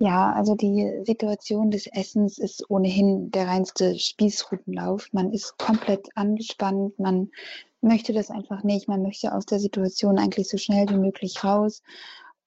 [0.00, 5.08] Ja, also die Situation des Essens ist ohnehin der reinste Spießrutenlauf.
[5.12, 7.30] Man ist komplett angespannt, man
[7.80, 11.82] möchte das einfach nicht, man möchte aus der Situation eigentlich so schnell wie möglich raus.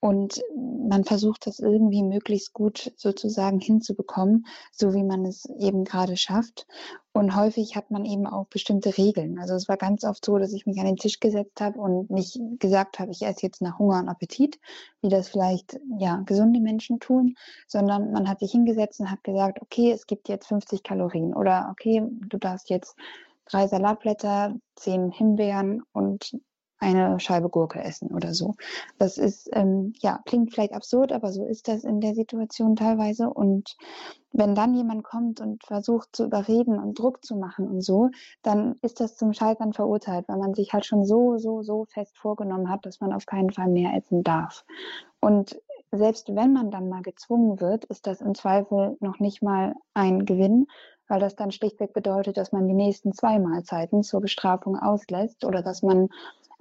[0.01, 0.41] Und
[0.89, 6.65] man versucht das irgendwie möglichst gut sozusagen hinzubekommen, so wie man es eben gerade schafft.
[7.13, 9.37] Und häufig hat man eben auch bestimmte Regeln.
[9.37, 12.09] Also es war ganz oft so, dass ich mich an den Tisch gesetzt habe und
[12.09, 14.59] nicht gesagt habe, ich esse jetzt nach Hunger und Appetit,
[15.01, 17.35] wie das vielleicht ja gesunde Menschen tun,
[17.67, 21.67] sondern man hat sich hingesetzt und hat gesagt, okay, es gibt jetzt 50 Kalorien oder
[21.69, 22.95] okay, du darfst jetzt
[23.45, 26.35] drei Salatblätter, zehn Himbeeren und
[26.81, 28.55] eine Scheibe Gurke essen oder so.
[28.97, 33.29] Das ist, ähm, ja, klingt vielleicht absurd, aber so ist das in der Situation teilweise.
[33.29, 33.77] Und
[34.33, 38.09] wenn dann jemand kommt und versucht zu überreden und Druck zu machen und so,
[38.41, 42.17] dann ist das zum Scheitern verurteilt, weil man sich halt schon so, so, so fest
[42.17, 44.65] vorgenommen hat, dass man auf keinen Fall mehr essen darf.
[45.19, 49.75] Und selbst wenn man dann mal gezwungen wird, ist das im Zweifel noch nicht mal
[49.93, 50.67] ein Gewinn,
[51.11, 55.61] weil das dann schlichtweg bedeutet, dass man die nächsten zwei Mahlzeiten zur Bestrafung auslässt oder
[55.61, 56.07] dass man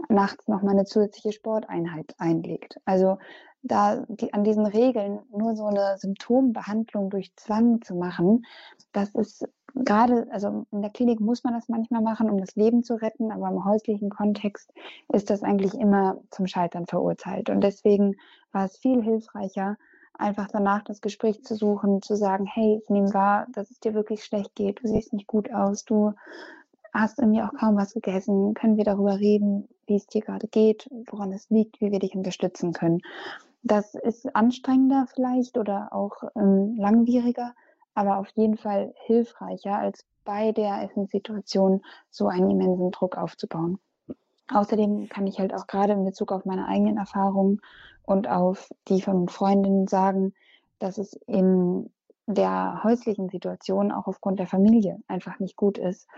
[0.09, 2.81] nachts noch mal eine zusätzliche Sporteinheit einlegt.
[2.85, 3.19] Also
[3.63, 8.45] da die, an diesen Regeln nur so eine Symptombehandlung durch Zwang zu machen,
[8.91, 12.83] das ist gerade, also in der Klinik muss man das manchmal machen, um das Leben
[12.83, 14.73] zu retten, aber im häuslichen Kontext
[15.13, 17.51] ist das eigentlich immer zum Scheitern verurteilt.
[17.51, 18.17] Und deswegen
[18.51, 19.77] war es viel hilfreicher,
[20.15, 23.95] einfach danach das Gespräch zu suchen, zu sagen, hey, ich nehme wahr, dass es dir
[23.95, 26.15] wirklich schlecht geht, du siehst nicht gut aus, du
[26.93, 30.89] hast irgendwie auch kaum was gegessen, können wir darüber reden, wie es dir gerade geht,
[31.11, 33.01] woran es liegt, wie wir dich unterstützen können.
[33.63, 37.55] Das ist anstrengender vielleicht oder auch ähm, langwieriger,
[37.95, 43.79] aber auf jeden Fall hilfreicher, als bei der Essenssituation so einen immensen Druck aufzubauen.
[44.53, 47.61] Außerdem kann ich halt auch gerade in Bezug auf meine eigenen Erfahrungen
[48.11, 50.35] und auf die von Freundinnen sagen,
[50.81, 51.91] dass es in
[52.27, 56.09] der häuslichen Situation auch aufgrund der Familie einfach nicht gut ist,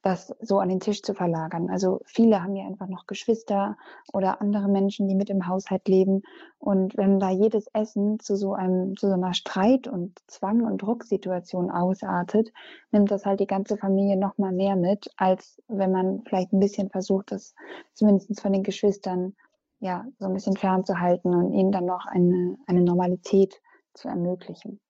[0.00, 1.68] das so an den Tisch zu verlagern.
[1.68, 3.76] Also viele haben ja einfach noch Geschwister
[4.14, 6.22] oder andere Menschen, die mit im Haushalt leben.
[6.58, 10.80] Und wenn da jedes Essen zu so einem, zu so einer Streit- und Zwang- und
[10.80, 12.50] Drucksituation ausartet,
[12.92, 16.60] nimmt das halt die ganze Familie noch mal mehr mit, als wenn man vielleicht ein
[16.60, 17.54] bisschen versucht, das
[17.92, 19.34] zumindest von den Geschwistern
[19.82, 23.60] ja so ein bisschen fernzuhalten und ihnen dann noch eine, eine Normalität
[23.94, 24.80] zu ermöglichen.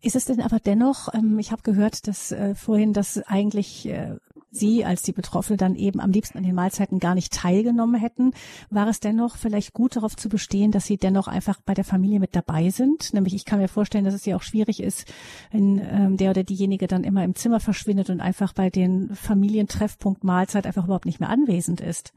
[0.00, 4.16] Ist es denn aber dennoch, ähm, ich habe gehört, dass äh, vorhin, dass eigentlich äh,
[4.50, 8.32] Sie als die Betroffene dann eben am liebsten an den Mahlzeiten gar nicht teilgenommen hätten.
[8.68, 12.18] War es dennoch vielleicht gut darauf zu bestehen, dass Sie dennoch einfach bei der Familie
[12.18, 13.14] mit dabei sind?
[13.14, 15.04] Nämlich ich kann mir vorstellen, dass es ja auch schwierig ist,
[15.52, 20.24] wenn ähm, der oder diejenige dann immer im Zimmer verschwindet und einfach bei den Familientreffpunkt
[20.24, 22.12] Mahlzeit einfach überhaupt nicht mehr anwesend ist.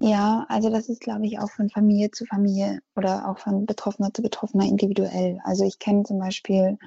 [0.00, 4.12] Ja, also das ist, glaube ich, auch von Familie zu Familie oder auch von Betroffener
[4.12, 5.40] zu Betroffener individuell.
[5.44, 6.78] Also ich kenne zum Beispiel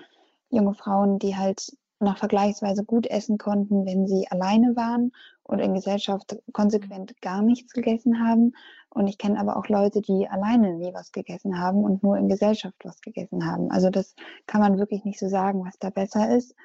[0.49, 5.11] junge Frauen, die halt noch vergleichsweise gut essen konnten, wenn sie alleine waren
[5.43, 8.53] und in Gesellschaft konsequent gar nichts gegessen haben.
[8.89, 12.29] Und ich kenne aber auch Leute, die alleine nie was gegessen haben und nur in
[12.29, 13.71] Gesellschaft was gegessen haben.
[13.71, 14.15] Also das
[14.45, 16.55] kann man wirklich nicht so sagen, was da besser ist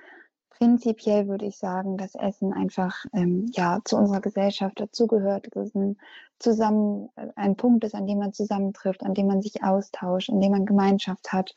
[0.59, 5.97] prinzipiell würde ich sagen, dass Essen einfach ähm, ja zu unserer Gesellschaft dazugehört, es ein
[6.39, 10.41] zusammen äh, ein Punkt ist, an dem man zusammentrifft, an dem man sich austauscht, an
[10.41, 11.55] dem man Gemeinschaft hat.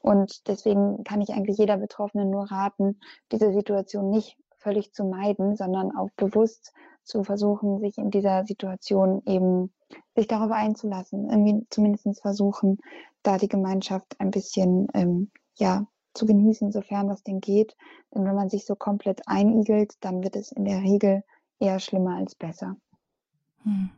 [0.00, 3.00] Und deswegen kann ich eigentlich jeder Betroffenen nur raten,
[3.32, 9.22] diese Situation nicht völlig zu meiden, sondern auch bewusst zu versuchen, sich in dieser Situation
[9.26, 9.72] eben
[10.14, 12.78] sich darüber einzulassen, irgendwie zumindest versuchen,
[13.22, 17.76] da die Gemeinschaft ein bisschen ähm, ja zu genießen, sofern das denn geht.
[18.14, 21.22] Denn wenn man sich so komplett einigelt, dann wird es in der Regel
[21.58, 22.76] eher schlimmer als besser.
[23.62, 23.90] Hm.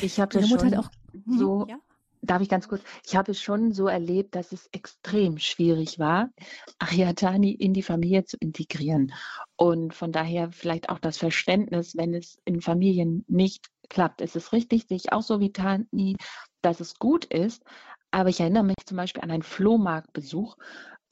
[0.00, 1.78] Ich habe das schon auch, hm, so, ja?
[2.22, 6.30] darf ich ganz kurz, ich habe es schon so erlebt, dass es extrem schwierig war,
[6.78, 9.12] Ariadani in die Familie zu integrieren.
[9.56, 14.20] Und von daher vielleicht auch das Verständnis, wenn es in Familien nicht klappt.
[14.20, 16.16] Es ist richtig, sehe ich auch so wie Tani,
[16.62, 17.62] dass es gut ist.
[18.10, 20.56] Aber ich erinnere mich zum Beispiel an einen Flohmarktbesuch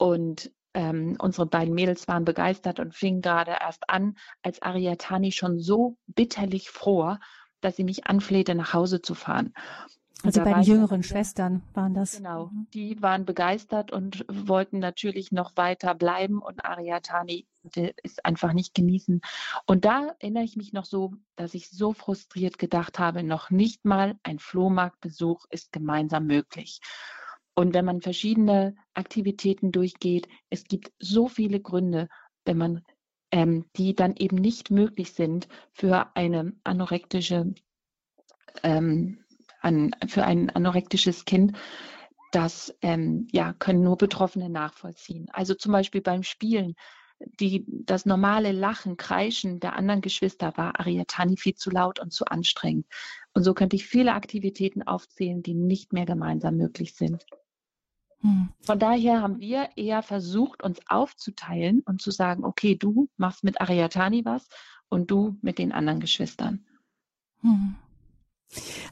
[0.01, 5.59] und ähm, unsere beiden Mädels waren begeistert und fingen gerade erst an, als Ariatani schon
[5.59, 7.19] so bitterlich fror,
[7.59, 9.53] dass sie mich anflehte, nach Hause zu fahren.
[10.23, 12.17] Also bei den jüngeren Schwestern waren das.
[12.17, 12.67] Genau, mhm.
[12.73, 17.45] die waren begeistert und wollten natürlich noch weiter bleiben und Ariatani
[18.03, 19.21] es einfach nicht genießen.
[19.67, 23.85] Und da erinnere ich mich noch so, dass ich so frustriert gedacht habe, noch nicht
[23.85, 26.79] mal ein Flohmarktbesuch ist gemeinsam möglich.
[27.61, 32.07] Und wenn man verschiedene Aktivitäten durchgeht, es gibt so viele Gründe,
[32.43, 32.81] wenn man
[33.29, 37.53] ähm, die dann eben nicht möglich sind für eine anorektische
[38.63, 39.23] ähm,
[39.61, 41.55] an, für ein anorektisches Kind,
[42.31, 45.27] das ähm, ja, können nur Betroffene nachvollziehen.
[45.31, 46.73] Also zum Beispiel beim Spielen,
[47.39, 52.25] die, das normale Lachen, Kreischen der anderen Geschwister war Ariatani viel zu laut und zu
[52.25, 52.87] anstrengend.
[53.35, 57.23] Und so könnte ich viele Aktivitäten aufzählen, die nicht mehr gemeinsam möglich sind.
[58.21, 58.49] Hm.
[58.61, 63.59] Von daher haben wir eher versucht, uns aufzuteilen und zu sagen, okay, du machst mit
[63.61, 64.47] Ariatani was
[64.89, 66.65] und du mit den anderen Geschwistern.
[67.41, 67.75] Hm.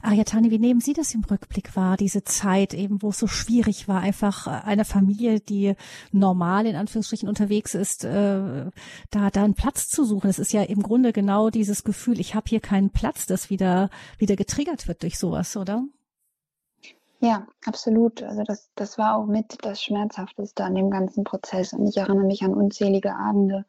[0.02, 3.88] Ariatani, wie nehmen Sie das im Rückblick wahr, diese Zeit eben, wo es so schwierig
[3.88, 5.74] war, einfach äh, eine Familie, die
[6.12, 8.70] normal in Anführungsstrichen unterwegs ist, äh,
[9.10, 10.30] da, da einen Platz zu suchen.
[10.30, 13.90] Es ist ja im Grunde genau dieses Gefühl, ich habe hier keinen Platz, das wieder,
[14.18, 15.84] wieder getriggert wird durch sowas, oder?
[17.22, 18.22] Ja, absolut.
[18.22, 21.72] Also das, das war auch mit das Schmerzhafteste an dem ganzen Prozess.
[21.74, 23.66] Und ich erinnere mich an unzählige Abende,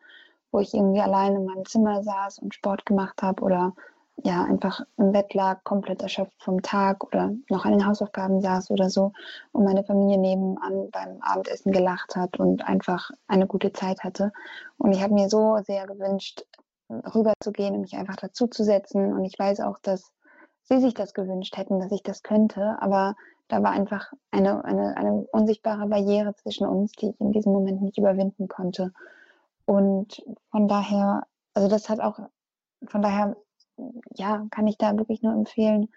[0.52, 3.74] wo ich irgendwie allein in meinem Zimmer saß und Sport gemacht habe oder
[4.24, 8.70] ja, einfach im Bett lag, komplett erschöpft vom Tag oder noch an den Hausaufgaben saß
[8.72, 9.14] oder so
[9.52, 14.32] und meine Familie nebenan beim Abendessen gelacht hat und einfach eine gute Zeit hatte.
[14.78, 16.46] Und ich habe mir so sehr gewünscht,
[16.90, 19.14] rüberzugehen und mich einfach dazuzusetzen.
[19.14, 20.12] Und ich weiß auch, dass
[20.64, 23.16] sie sich das gewünscht hätten, dass ich das könnte, aber
[23.52, 27.82] da war einfach eine, eine, eine unsichtbare Barriere zwischen uns, die ich in diesem Moment
[27.82, 28.94] nicht überwinden konnte.
[29.66, 32.20] Und von daher, also das hat auch,
[32.88, 33.36] von daher
[34.16, 35.90] ja, kann ich da wirklich nur empfehlen,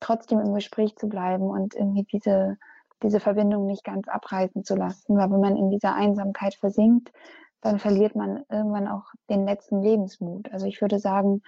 [0.00, 2.56] trotzdem im Gespräch zu bleiben und irgendwie diese,
[3.02, 5.16] diese Verbindung nicht ganz abreißen zu lassen.
[5.16, 7.12] Weil wenn man in dieser Einsamkeit versinkt,
[7.60, 10.50] dann verliert man irgendwann auch den letzten Lebensmut.
[10.52, 11.42] Also ich würde sagen,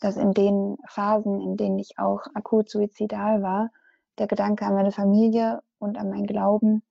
[0.00, 3.70] dass in den Phasen, in denen ich auch akut suizidal war,
[4.18, 6.82] der Gedanke an meine Familie und an meinen Glauben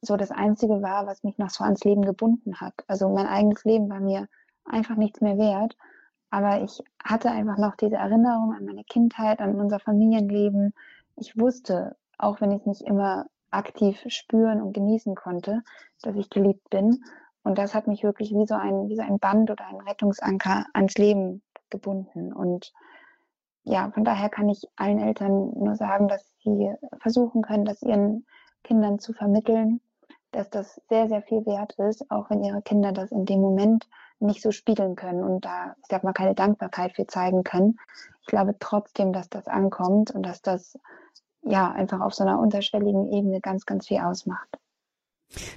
[0.00, 2.74] so das Einzige war, was mich noch so ans Leben gebunden hat.
[2.86, 4.28] Also mein eigenes Leben war mir
[4.64, 5.76] einfach nichts mehr wert.
[6.30, 10.74] Aber ich hatte einfach noch diese Erinnerung an meine Kindheit, an unser Familienleben.
[11.16, 15.62] Ich wusste, auch wenn ich nicht immer aktiv spüren und genießen konnte,
[16.02, 17.02] dass ich geliebt bin.
[17.42, 20.66] Und das hat mich wirklich wie so ein, wie so ein Band oder ein Rettungsanker
[20.74, 22.32] ans Leben gebunden.
[22.32, 22.72] Und
[23.68, 28.26] ja, von daher kann ich allen Eltern nur sagen, dass sie versuchen können, das ihren
[28.64, 29.80] Kindern zu vermitteln,
[30.32, 33.88] dass das sehr, sehr viel wert ist, auch wenn ihre Kinder das in dem Moment
[34.20, 37.78] nicht so spiegeln können und da, ich sag mal, keine Dankbarkeit für zeigen können.
[38.22, 40.78] Ich glaube trotzdem, dass das ankommt und dass das
[41.42, 44.58] ja einfach auf so einer unterschwelligen Ebene ganz, ganz viel ausmacht.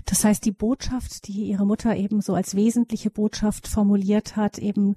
[0.05, 4.95] Das heißt, die Botschaft, die ihre Mutter eben so als wesentliche Botschaft formuliert hat, eben,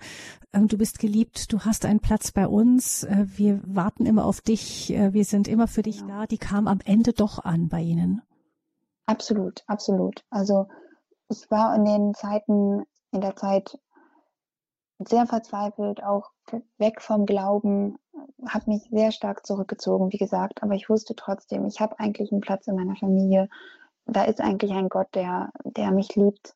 [0.53, 4.41] ähm, du bist geliebt, du hast einen Platz bei uns, äh, wir warten immer auf
[4.41, 6.21] dich, äh, wir sind immer für dich genau.
[6.21, 8.23] da, die kam am Ende doch an bei Ihnen.
[9.07, 10.25] Absolut, absolut.
[10.31, 10.67] Also
[11.29, 13.79] ich war in den Zeiten in der Zeit
[14.99, 16.31] sehr verzweifelt, auch
[16.79, 17.99] weg vom Glauben,
[18.47, 22.41] habe mich sehr stark zurückgezogen, wie gesagt, aber ich wusste trotzdem, ich habe eigentlich einen
[22.41, 23.49] Platz in meiner Familie.
[24.07, 26.55] Da ist eigentlich ein Gott, der, der mich liebt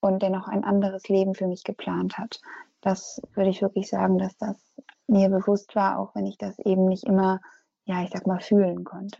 [0.00, 2.40] und der noch ein anderes Leben für mich geplant hat.
[2.80, 4.56] Das würde ich wirklich sagen, dass das
[5.06, 7.40] mir bewusst war, auch wenn ich das eben nicht immer,
[7.84, 9.18] ja, ich sag mal, fühlen konnte.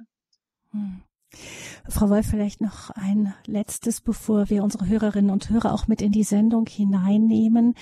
[0.73, 1.03] Hm.
[1.89, 6.13] Frau Wolf, vielleicht noch ein letztes, bevor wir unsere Hörerinnen und Hörer auch mit in
[6.13, 7.75] die Sendung hineinnehmen.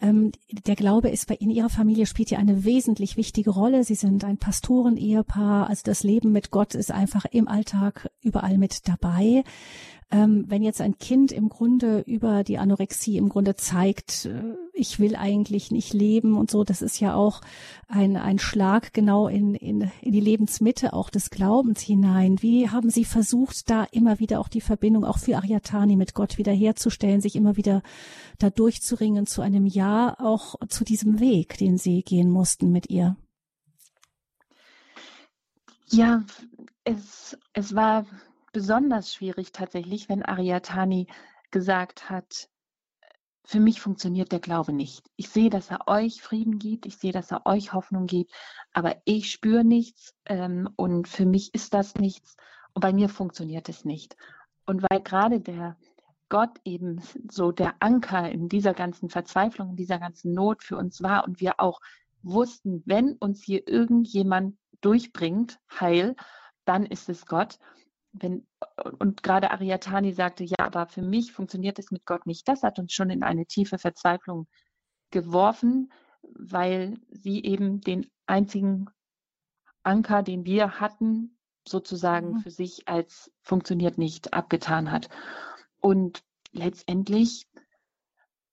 [0.00, 0.32] Ähm,
[0.66, 3.84] der Glaube ist bei in Ihrer Familie spielt ja eine wesentlich wichtige Rolle.
[3.84, 5.68] Sie sind ein Pastoren-Ehepaar.
[5.68, 9.44] Also das Leben mit Gott ist einfach im Alltag überall mit dabei
[10.12, 14.42] ähm, wenn jetzt ein Kind im Grunde über die Anorexie im Grunde zeigt, äh,
[14.74, 17.40] ich will eigentlich nicht leben und so, das ist ja auch
[17.88, 22.42] ein, ein Schlag genau in, in, in die Lebensmitte auch des Glaubens hinein.
[22.42, 26.36] Wie haben Sie versucht, da immer wieder auch die Verbindung auch für Ariatani mit Gott
[26.36, 27.82] wiederherzustellen, sich immer wieder
[28.38, 33.16] da durchzuringen zu einem Ja, auch zu diesem Weg, den Sie gehen mussten mit ihr?
[35.88, 36.22] Ja,
[36.84, 38.04] es, es war
[38.52, 41.06] besonders schwierig tatsächlich, wenn Ariatani
[41.50, 42.48] gesagt hat,
[43.44, 45.10] für mich funktioniert der Glaube nicht.
[45.16, 48.32] Ich sehe, dass er euch Frieden gibt, ich sehe, dass er euch Hoffnung gibt,
[48.72, 52.36] aber ich spüre nichts ähm, und für mich ist das nichts
[52.72, 54.16] und bei mir funktioniert es nicht.
[54.64, 55.76] Und weil gerade der
[56.28, 61.02] Gott eben so der Anker in dieser ganzen Verzweiflung, in dieser ganzen Not für uns
[61.02, 61.80] war und wir auch
[62.22, 66.16] wussten, wenn uns hier irgendjemand durchbringt, heil,
[66.64, 67.58] dann ist es Gott.
[68.12, 68.46] Wenn,
[68.98, 72.46] und gerade Ariatani sagte, ja, aber für mich funktioniert es mit Gott nicht.
[72.46, 74.46] Das hat uns schon in eine tiefe Verzweiflung
[75.10, 75.92] geworfen,
[76.22, 78.86] weil sie eben den einzigen
[79.82, 82.38] Anker, den wir hatten, sozusagen mhm.
[82.40, 85.08] für sich als funktioniert nicht abgetan hat.
[85.80, 87.46] Und letztendlich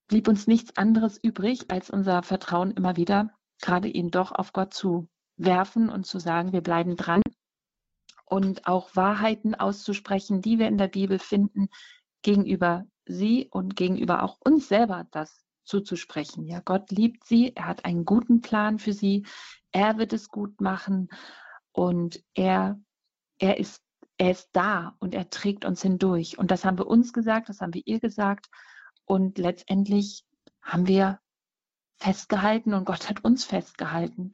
[0.07, 3.32] blieb uns nichts anderes übrig, als unser Vertrauen immer wieder
[3.62, 5.07] gerade eben doch auf Gott zu
[5.38, 7.22] werfen und zu sagen, wir bleiben dran
[8.30, 11.67] und auch Wahrheiten auszusprechen, die wir in der Bibel finden,
[12.21, 16.45] gegenüber sie und gegenüber auch uns selber das zuzusprechen.
[16.45, 19.25] Ja, Gott liebt sie, er hat einen guten Plan für sie,
[19.71, 21.09] er wird es gut machen
[21.71, 22.80] und er,
[23.39, 23.84] er ist,
[24.17, 26.38] er ist da und er trägt uns hindurch.
[26.38, 28.47] Und das haben wir uns gesagt, das haben wir ihr gesagt.
[29.05, 30.23] Und letztendlich
[30.61, 31.19] haben wir
[31.97, 34.34] festgehalten und Gott hat uns festgehalten.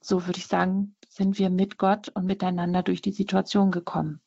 [0.00, 4.20] So würde ich sagen, sind wir mit Gott und miteinander durch die Situation gekommen.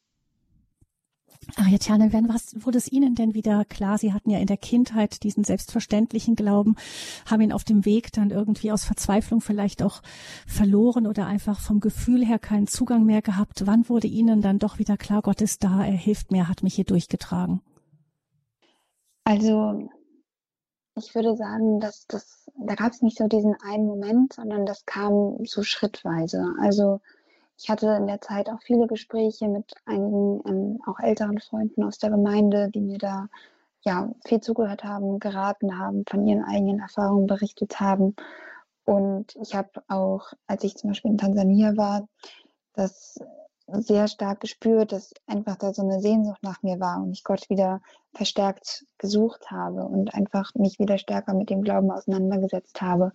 [1.56, 3.98] Ariadne, wann was, wurde es Ihnen denn wieder klar?
[3.98, 6.76] Sie hatten ja in der Kindheit diesen selbstverständlichen Glauben,
[7.26, 10.02] haben ihn auf dem Weg dann irgendwie aus Verzweiflung vielleicht auch
[10.46, 13.66] verloren oder einfach vom Gefühl her keinen Zugang mehr gehabt.
[13.66, 16.76] Wann wurde Ihnen dann doch wieder klar, Gott ist da, er hilft mir, hat mich
[16.76, 17.62] hier durchgetragen?
[19.24, 19.90] Also
[20.96, 24.86] ich würde sagen, dass das, da gab es nicht so diesen einen Moment, sondern das
[24.86, 26.54] kam so schrittweise.
[26.62, 27.00] Also
[27.58, 32.00] ich hatte in der Zeit auch viele Gespräche mit einigen ähm, auch älteren Freunden aus
[32.00, 33.28] der Gemeinde, die mir da
[33.82, 38.16] ja viel zugehört haben, geraten haben, von ihren eigenen Erfahrungen berichtet haben.
[38.86, 42.08] Und ich habe auch, als ich zum Beispiel in Tansania war,
[42.74, 43.20] das
[43.74, 47.50] sehr stark gespürt, dass einfach da so eine Sehnsucht nach mir war und ich Gott
[47.50, 47.82] wieder
[48.14, 53.12] verstärkt gesucht habe und einfach mich wieder stärker mit dem Glauben auseinandergesetzt habe.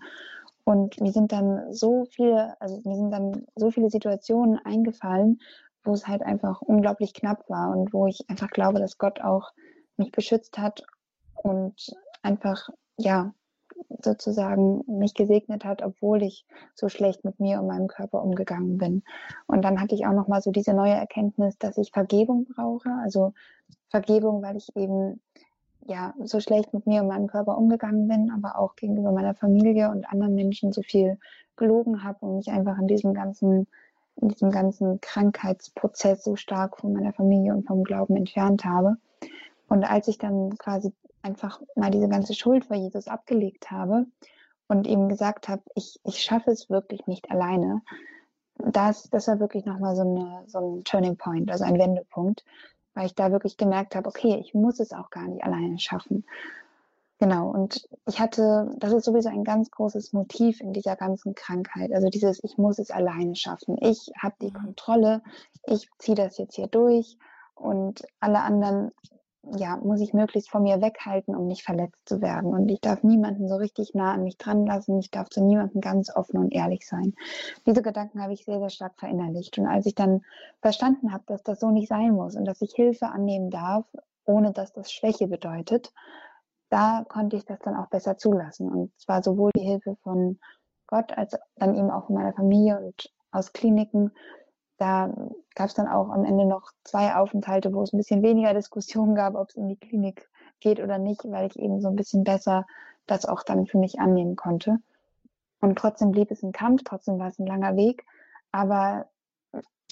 [0.64, 5.40] Und mir sind dann so viele, also mir sind dann so viele Situationen eingefallen,
[5.84, 9.52] wo es halt einfach unglaublich knapp war und wo ich einfach glaube, dass Gott auch
[9.96, 10.82] mich beschützt hat
[11.34, 13.34] und einfach, ja,
[14.02, 19.02] sozusagen mich gesegnet hat, obwohl ich so schlecht mit mir und meinem Körper umgegangen bin.
[19.46, 22.90] Und dann hatte ich auch noch mal so diese neue Erkenntnis, dass ich Vergebung brauche,
[23.02, 23.32] also
[23.88, 25.20] Vergebung, weil ich eben
[25.86, 29.90] ja so schlecht mit mir und meinem Körper umgegangen bin, aber auch gegenüber meiner Familie
[29.90, 31.18] und anderen Menschen so viel
[31.56, 33.66] gelogen habe und mich einfach in diesem ganzen
[34.16, 38.96] in diesem ganzen Krankheitsprozess so stark von meiner Familie und vom Glauben entfernt habe.
[39.68, 40.92] Und als ich dann quasi
[41.24, 44.06] einfach mal diese ganze Schuld vor Jesus abgelegt habe
[44.68, 47.82] und ihm gesagt habe, ich, ich schaffe es wirklich nicht alleine,
[48.58, 52.44] das, das war wirklich nochmal so, eine, so ein Turning Point, also ein Wendepunkt,
[52.94, 56.24] weil ich da wirklich gemerkt habe, okay, ich muss es auch gar nicht alleine schaffen.
[57.18, 61.92] Genau, und ich hatte, das ist sowieso ein ganz großes Motiv in dieser ganzen Krankheit.
[61.92, 63.78] Also dieses, ich muss es alleine schaffen.
[63.80, 64.54] Ich habe die mhm.
[64.54, 65.22] Kontrolle,
[65.66, 67.16] ich ziehe das jetzt hier durch
[67.54, 68.90] und alle anderen
[69.56, 72.52] ja, muss ich möglichst von mir weghalten, um nicht verletzt zu werden.
[72.52, 74.98] Und ich darf niemanden so richtig nah an mich dran lassen.
[74.98, 77.14] Ich darf zu niemandem ganz offen und ehrlich sein.
[77.66, 79.58] Diese Gedanken habe ich sehr, sehr stark verinnerlicht.
[79.58, 80.22] Und als ich dann
[80.60, 83.84] verstanden habe, dass das so nicht sein muss und dass ich Hilfe annehmen darf,
[84.24, 85.92] ohne dass das Schwäche bedeutet,
[86.70, 88.70] da konnte ich das dann auch besser zulassen.
[88.70, 90.38] Und zwar sowohl die Hilfe von
[90.86, 94.12] Gott als dann eben auch von meiner Familie und aus Kliniken
[94.78, 95.12] da
[95.54, 99.14] gab es dann auch am Ende noch zwei Aufenthalte, wo es ein bisschen weniger Diskussion
[99.14, 100.28] gab, ob es in die Klinik
[100.60, 102.66] geht oder nicht, weil ich eben so ein bisschen besser
[103.06, 104.78] das auch dann für mich annehmen konnte.
[105.60, 108.04] Und trotzdem blieb es ein Kampf, trotzdem war es ein langer Weg,
[108.52, 109.06] aber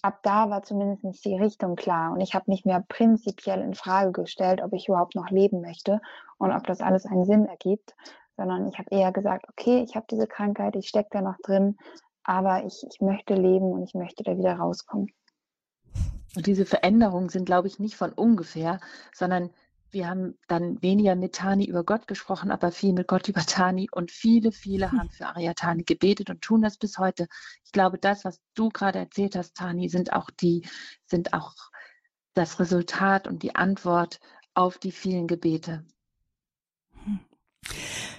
[0.03, 2.13] ab da war zumindest die Richtung klar.
[2.13, 6.01] Und ich habe nicht mehr prinzipiell in Frage gestellt, ob ich überhaupt noch leben möchte
[6.39, 7.95] und ob das alles einen Sinn ergibt,
[8.37, 11.77] sondern ich habe eher gesagt, okay, ich habe diese Krankheit, ich stecke da noch drin,
[12.25, 15.09] aber ich, ich möchte leben und ich möchte da wieder rauskommen.
[16.35, 18.81] Und diese Veränderungen sind, glaube ich, nicht von ungefähr,
[19.13, 19.51] sondern
[19.91, 23.89] wir haben dann weniger mit Tani über Gott gesprochen, aber viel mit Gott über Tani
[23.93, 27.29] und viele, viele haben für Ariatani gebetet und tun das bis heute.
[27.65, 30.67] Ich glaube, das, was du gerade erzählt hast, Tani, sind auch die,
[31.07, 31.55] sind auch
[32.35, 34.21] das Resultat und die Antwort
[34.55, 35.85] auf die vielen Gebete.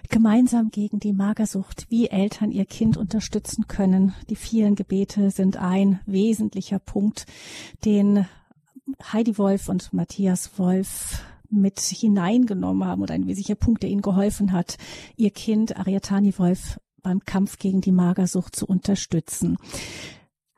[0.09, 4.13] Gemeinsam gegen die Magersucht, wie Eltern ihr Kind unterstützen können.
[4.29, 7.25] Die vielen Gebete sind ein wesentlicher Punkt,
[7.83, 8.27] den
[9.11, 14.51] Heidi Wolf und Matthias Wolf mit hineingenommen haben und ein wesentlicher Punkt, der ihnen geholfen
[14.51, 14.77] hat,
[15.15, 19.57] ihr Kind Ariatani Wolf beim Kampf gegen die Magersucht zu unterstützen.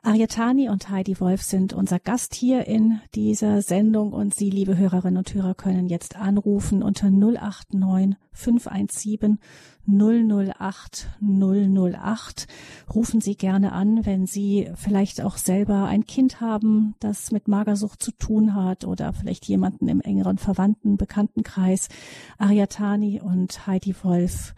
[0.05, 5.17] Arietani und Heidi Wolf sind unser Gast hier in dieser Sendung und Sie, liebe Hörerinnen
[5.17, 9.39] und Hörer, können jetzt anrufen unter 089 517
[9.87, 12.47] 008 008.
[12.93, 18.03] Rufen Sie gerne an, wenn Sie vielleicht auch selber ein Kind haben, das mit Magersucht
[18.03, 21.89] zu tun hat oder vielleicht jemanden im engeren Verwandten, Bekanntenkreis.
[22.37, 24.53] Ariatani und Heidi Wolf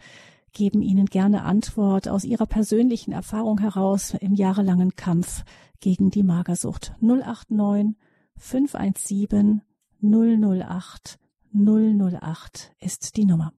[0.52, 5.44] geben Ihnen gerne Antwort aus Ihrer persönlichen Erfahrung heraus im jahrelangen Kampf
[5.80, 6.94] gegen die Magersucht.
[7.00, 7.96] 089
[8.36, 9.62] 517
[10.00, 11.18] 008
[11.52, 13.52] 008 ist die Nummer.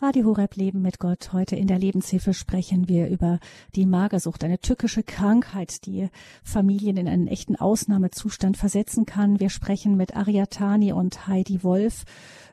[0.00, 1.32] Radio Horeb Leben mit Gott.
[1.32, 3.40] Heute in der Lebenshilfe sprechen wir über
[3.74, 6.08] die Magersucht, eine tückische Krankheit, die
[6.44, 9.40] Familien in einen echten Ausnahmezustand versetzen kann.
[9.40, 12.04] Wir sprechen mit Ariatani und Heidi Wolf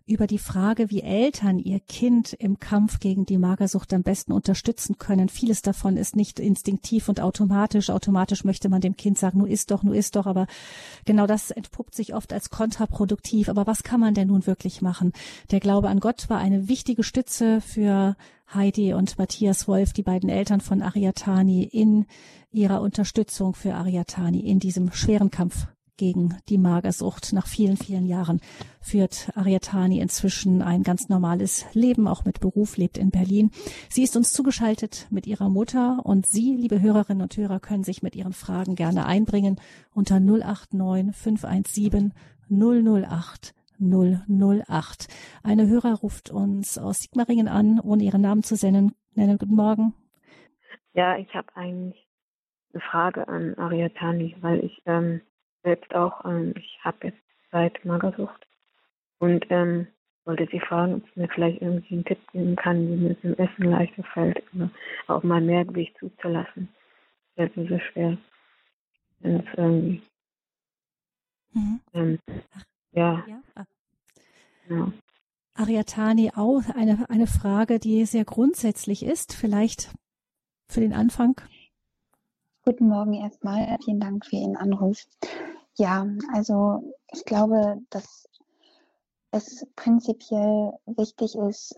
[0.08, 4.98] über die Frage, wie Eltern ihr Kind im Kampf gegen die Magersucht am besten unterstützen
[5.00, 5.30] können.
[5.30, 7.90] Vieles davon ist nicht instinktiv und automatisch.
[7.90, 10.46] Automatisch möchte man dem Kind sagen, nur isst doch, nur isst doch, aber
[11.06, 13.50] genau das entpuppt sich oft als kontraproduktiv.
[13.50, 15.12] Aber was kann man denn nun wirklich machen?
[15.50, 18.16] Der Glaube an Gott war eine wichtige Stütze für
[18.54, 22.06] Heidi und Matthias Wolf, die beiden Eltern von Ariatani, in
[22.52, 27.34] ihrer Unterstützung für Ariatani in diesem schweren Kampf gegen die Magersucht.
[27.34, 28.42] Nach vielen, vielen Jahren
[28.82, 33.52] führt Ariatani inzwischen ein ganz normales Leben, auch mit Beruf, lebt in Berlin.
[33.90, 38.04] Sie ist uns zugeschaltet mit ihrer Mutter und Sie, liebe Hörerinnen und Hörer, können sich
[38.04, 39.60] mit Ihren Fragen gerne einbringen
[39.94, 42.14] unter 089 517
[42.50, 45.08] 008 008.
[45.44, 48.96] Eine Hörer ruft uns aus Sigmaringen an, ohne ihren Namen zu nennen.
[49.16, 49.94] Nennen, guten Morgen.
[50.94, 52.08] Ja, ich habe eigentlich
[52.74, 55.22] eine Frage an Ariatani, weil ich ähm,
[55.66, 57.20] selbst auch, ähm, ich habe jetzt
[57.52, 58.48] seit Magersucht
[59.20, 59.88] und ähm,
[60.26, 63.24] wollte sie fragen, ob sie mir vielleicht irgendwie einen Tipp geben kann, wie mir es
[63.24, 64.44] im Essen leichter fällt,
[65.08, 66.70] auch mal mehr Gewicht zuzulassen.
[67.36, 68.18] Das ist so schwer.
[69.22, 70.02] Es irgendwie,
[71.54, 71.80] Mhm.
[71.94, 72.20] ähm,
[72.92, 73.42] ja, Ja.
[73.56, 73.66] Ah.
[74.70, 74.92] ja.
[75.56, 79.94] Ariatani, auch eine, eine Frage, die sehr grundsätzlich ist, vielleicht
[80.70, 81.40] für den Anfang.
[82.68, 83.78] Guten Morgen erstmal.
[83.86, 85.06] Vielen Dank für Ihren Anruf.
[85.76, 88.28] Ja, also ich glaube, dass
[89.30, 91.76] es prinzipiell wichtig ist,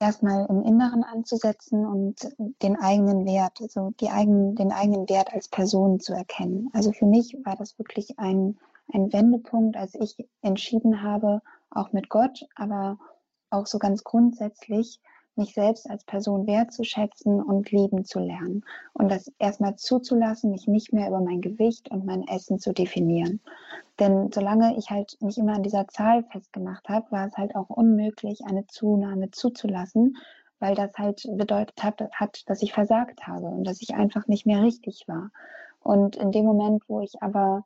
[0.00, 5.48] erstmal im Inneren anzusetzen und den eigenen Wert, also die eigenen, den eigenen Wert als
[5.48, 6.70] Person zu erkennen.
[6.72, 8.58] Also für mich war das wirklich ein,
[8.94, 12.98] ein Wendepunkt, als ich entschieden habe, auch mit Gott, aber
[13.50, 15.02] auch so ganz grundsätzlich,
[15.36, 18.64] mich selbst als Person wertzuschätzen und lieben zu lernen.
[18.92, 23.40] Und das erstmal zuzulassen, mich nicht mehr über mein Gewicht und mein Essen zu definieren.
[23.98, 27.70] Denn solange ich halt mich immer an dieser Zahl festgemacht habe, war es halt auch
[27.70, 30.16] unmöglich, eine Zunahme zuzulassen,
[30.58, 34.46] weil das halt bedeutet hat, hat, dass ich versagt habe und dass ich einfach nicht
[34.46, 35.30] mehr richtig war.
[35.80, 37.64] Und in dem Moment, wo ich aber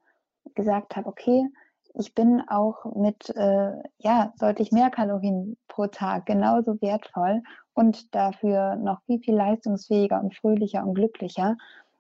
[0.55, 1.49] gesagt habe, okay,
[1.95, 7.43] ich bin auch mit äh, ja deutlich mehr Kalorien pro Tag genauso wertvoll
[7.75, 11.57] und dafür noch viel viel leistungsfähiger und fröhlicher und glücklicher.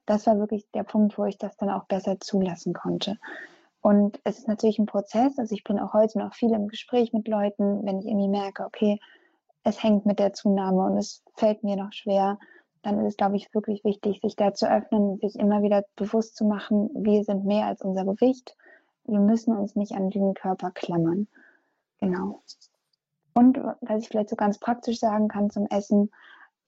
[0.06, 3.18] Das war wirklich der Punkt, wo ich das dann auch besser zulassen konnte.
[3.80, 5.38] Und es ist natürlich ein Prozess.
[5.38, 8.64] Also ich bin auch heute noch viel im Gespräch mit Leuten, wenn ich irgendwie merke,
[8.64, 8.98] okay,
[9.64, 12.38] es hängt mit der Zunahme und es fällt mir noch schwer,
[12.82, 16.36] dann ist es, glaube ich, wirklich wichtig, sich da zu öffnen, sich immer wieder bewusst
[16.36, 18.56] zu machen, wir sind mehr als unser Gewicht
[19.08, 21.26] wir müssen uns nicht an den Körper klammern.
[22.00, 22.42] Genau.
[23.34, 26.10] Und was ich vielleicht so ganz praktisch sagen kann zum Essen,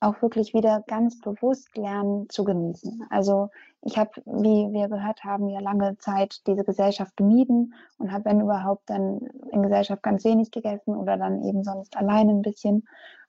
[0.00, 3.06] auch wirklich wieder ganz bewusst lernen zu genießen.
[3.10, 3.50] Also
[3.82, 8.40] ich habe, wie wir gehört haben, ja lange Zeit diese Gesellschaft gemieden und habe, wenn
[8.40, 9.20] überhaupt, dann
[9.52, 12.86] in Gesellschaft ganz wenig gegessen oder dann eben sonst alleine ein bisschen.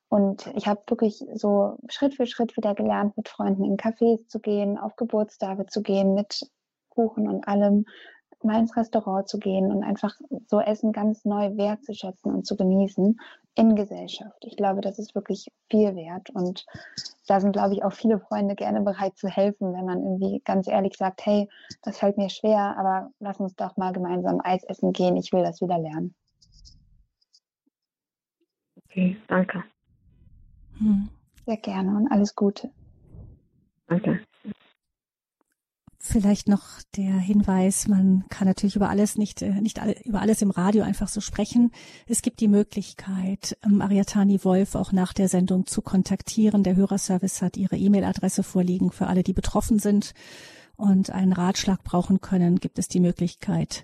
[0.07, 4.39] Und ich habe wirklich so Schritt für Schritt wieder gelernt, mit Freunden in Cafés zu
[4.39, 6.49] gehen, auf Geburtstage zu gehen, mit
[6.89, 7.85] Kuchen und allem,
[8.43, 10.15] mal ins Restaurant zu gehen und einfach
[10.47, 13.19] so Essen ganz neu wertzuschätzen und zu genießen
[13.55, 14.37] in Gesellschaft.
[14.45, 16.65] Ich glaube, das ist wirklich viel wert und
[17.27, 20.67] da sind, glaube ich, auch viele Freunde gerne bereit zu helfen, wenn man irgendwie ganz
[20.67, 21.49] ehrlich sagt, hey,
[21.81, 25.43] das fällt mir schwer, aber lass uns doch mal gemeinsam Eis essen gehen, ich will
[25.43, 26.15] das wieder lernen.
[28.85, 29.63] Okay, danke.
[30.79, 31.09] Hm.
[31.45, 32.71] Sehr gerne und alles Gute.
[33.87, 34.21] Danke.
[36.03, 36.63] Vielleicht noch
[36.95, 40.83] der Hinweis, man kann natürlich über alles nicht, äh, nicht alle, über alles im Radio
[40.83, 41.71] einfach so sprechen.
[42.07, 46.63] Es gibt die Möglichkeit, ähm, Ariatani Wolf auch nach der Sendung zu kontaktieren.
[46.63, 50.15] Der Hörerservice hat ihre E-Mail-Adresse vorliegen für alle, die betroffen sind
[50.75, 53.83] und einen Ratschlag brauchen können, gibt es die Möglichkeit,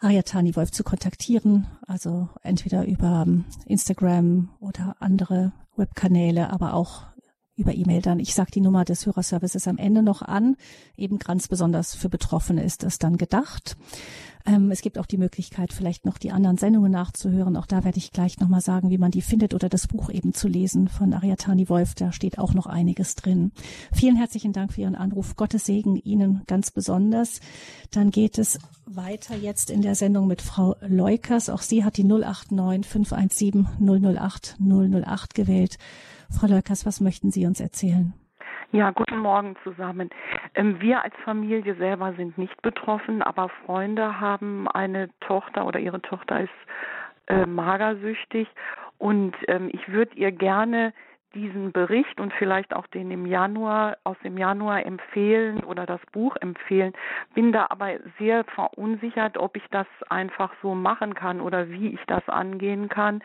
[0.00, 7.06] Ariatani Wolf zu kontaktieren, also entweder über ähm, Instagram oder andere Webkanäle, aber auch
[7.58, 8.20] über E-Mail dann.
[8.20, 10.56] Ich sage die Nummer des Hörerservices am Ende noch an.
[10.96, 13.76] Eben ganz besonders für Betroffene ist das dann gedacht.
[14.46, 17.56] Ähm, es gibt auch die Möglichkeit, vielleicht noch die anderen Sendungen nachzuhören.
[17.56, 20.32] Auch da werde ich gleich nochmal sagen, wie man die findet oder das Buch eben
[20.32, 21.94] zu lesen von Ariatani Wolf.
[21.94, 23.52] Da steht auch noch einiges drin.
[23.92, 25.36] Vielen herzlichen Dank für Ihren Anruf.
[25.36, 27.40] Gottes Segen Ihnen ganz besonders.
[27.90, 31.50] Dann geht es weiter jetzt in der Sendung mit Frau Leukers.
[31.50, 35.78] Auch sie hat die 089 517 008 008 gewählt.
[36.30, 38.12] Frau Leukers, was möchten Sie uns erzählen?
[38.70, 40.10] Ja, guten Morgen zusammen.
[40.54, 46.02] Ähm, wir als Familie selber sind nicht betroffen, aber Freunde haben eine Tochter oder ihre
[46.02, 46.50] Tochter ist
[47.28, 48.46] äh, magersüchtig
[48.98, 50.92] und ähm, ich würde ihr gerne
[51.34, 56.36] diesen Bericht und vielleicht auch den im Januar aus dem Januar empfehlen oder das Buch
[56.40, 56.92] empfehlen,
[57.34, 62.00] bin da aber sehr verunsichert, ob ich das einfach so machen kann oder wie ich
[62.06, 63.22] das angehen kann.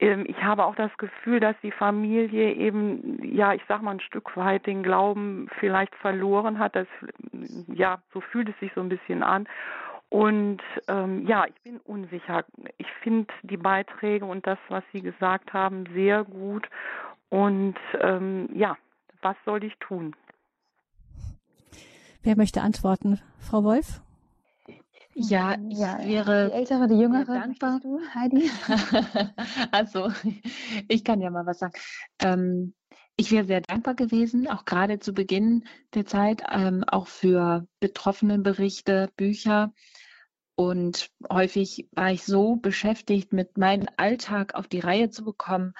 [0.00, 4.00] Ähm, ich habe auch das Gefühl, dass die Familie eben, ja, ich sag mal ein
[4.00, 6.76] Stück weit den Glauben vielleicht verloren hat.
[6.76, 6.86] Das,
[7.68, 9.48] ja, so fühlt es sich so ein bisschen an.
[10.10, 12.44] Und ähm, ja, ich bin unsicher.
[12.78, 16.68] Ich finde die Beiträge und das, was Sie gesagt haben, sehr gut.
[17.28, 18.76] Und ähm, ja,
[19.20, 20.16] was soll ich tun?
[22.22, 23.20] Wer möchte antworten?
[23.38, 24.00] Frau Wolf?
[25.20, 26.48] Ja, ich ja, wäre.
[26.50, 27.80] Die ältere, die jüngere, dankbar.
[27.80, 28.50] Du, Heidi?
[29.72, 30.12] also,
[30.86, 31.72] ich kann ja mal was sagen.
[32.20, 32.74] Ähm,
[33.16, 35.64] ich wäre sehr dankbar gewesen, auch gerade zu Beginn
[35.94, 39.72] der Zeit, ähm, auch für Betroffenenberichte, Bücher.
[40.54, 45.72] Und häufig war ich so beschäftigt, mit meinem Alltag auf die Reihe zu bekommen,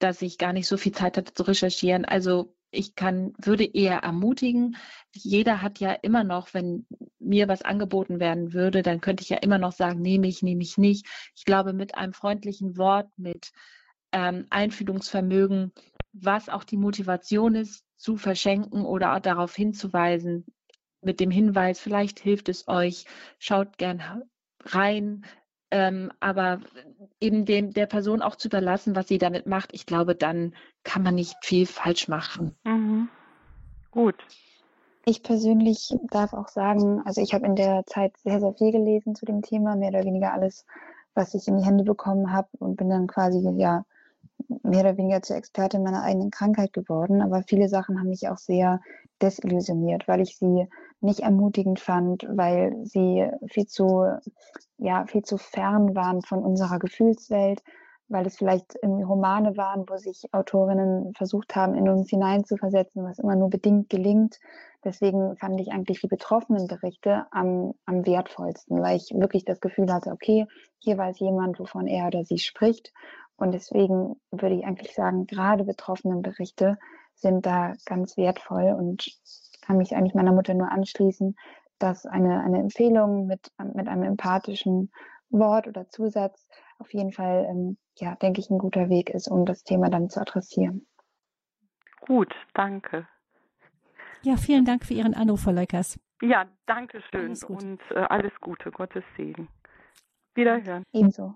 [0.00, 2.04] dass ich gar nicht so viel Zeit hatte zu recherchieren.
[2.04, 4.76] Also ich kann, würde eher ermutigen,
[5.12, 6.86] jeder hat ja immer noch, wenn
[7.20, 10.62] mir was angeboten werden würde, dann könnte ich ja immer noch sagen, nehme ich, nehme
[10.62, 11.06] ich nicht.
[11.36, 13.52] Ich glaube, mit einem freundlichen Wort, mit
[14.12, 15.72] ähm, Einfühlungsvermögen,
[16.12, 20.46] was auch die Motivation ist, zu verschenken oder auch darauf hinzuweisen,
[21.02, 23.04] mit dem Hinweis, vielleicht hilft es euch,
[23.38, 24.02] schaut gern
[24.64, 25.24] rein,
[25.72, 26.60] ähm, aber
[27.18, 30.54] eben dem, der Person auch zu überlassen, was sie damit macht, ich glaube, dann
[30.84, 32.54] kann man nicht viel falsch machen.
[32.64, 33.08] Mhm.
[33.90, 34.14] Gut.
[35.06, 39.14] Ich persönlich darf auch sagen, also ich habe in der Zeit sehr, sehr viel gelesen
[39.14, 40.66] zu dem Thema, mehr oder weniger alles,
[41.14, 43.84] was ich in die Hände bekommen habe und bin dann quasi ja
[44.62, 47.22] mehr oder weniger zur Expertin meiner eigenen Krankheit geworden.
[47.22, 48.80] Aber viele Sachen haben mich auch sehr
[49.22, 50.68] desillusioniert, weil ich sie
[51.02, 54.06] nicht ermutigend fand, weil sie viel zu,
[54.78, 57.62] ja, viel zu fern waren von unserer Gefühlswelt,
[58.08, 63.18] weil es vielleicht irgendwie Romane waren, wo sich Autorinnen versucht haben, in uns hineinzuversetzen, was
[63.18, 64.38] immer nur bedingt gelingt.
[64.84, 69.92] Deswegen fand ich eigentlich die betroffenen Berichte am, am wertvollsten, weil ich wirklich das Gefühl
[69.92, 70.46] hatte, okay,
[70.78, 72.92] hier weiß jemand, wovon er oder sie spricht.
[73.36, 76.78] Und deswegen würde ich eigentlich sagen, gerade betroffenen Berichte
[77.14, 79.06] sind da ganz wertvoll und
[79.62, 81.36] kann mich eigentlich meiner Mutter nur anschließen,
[81.78, 84.92] dass eine, eine Empfehlung mit, mit einem empathischen
[85.30, 86.46] Wort oder Zusatz
[86.78, 90.10] auf jeden Fall, ähm, ja, denke ich, ein guter Weg ist, um das Thema dann
[90.10, 90.86] zu adressieren.
[92.00, 93.06] Gut, danke.
[94.22, 95.98] Ja, vielen Dank für Ihren Anruf, Frau Leukers.
[96.20, 99.48] Ja, danke schön und äh, alles Gute, Gottes Segen.
[100.34, 100.84] Wiederhören.
[100.92, 101.34] Ebenso.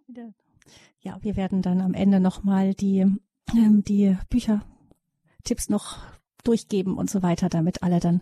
[1.00, 3.00] Ja, wir werden dann am Ende nochmal die,
[3.54, 5.98] ähm, die Büchertipps noch
[6.46, 8.20] durchgeben und so weiter, damit alle dann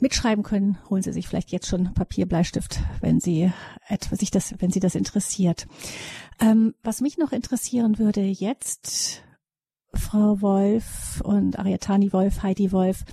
[0.00, 0.78] mitschreiben können.
[0.90, 3.52] Holen Sie sich vielleicht jetzt schon Papier, Bleistift, wenn Sie
[3.88, 5.66] etwas sich das, wenn Sie das interessiert.
[6.40, 9.22] Ähm, was mich noch interessieren würde jetzt,
[9.92, 13.04] Frau Wolf und Ariatani Wolf, Heidi Wolf,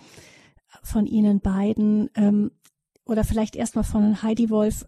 [0.84, 2.51] von Ihnen beiden, ähm,
[3.05, 4.86] oder vielleicht erstmal von Heidi Wolf,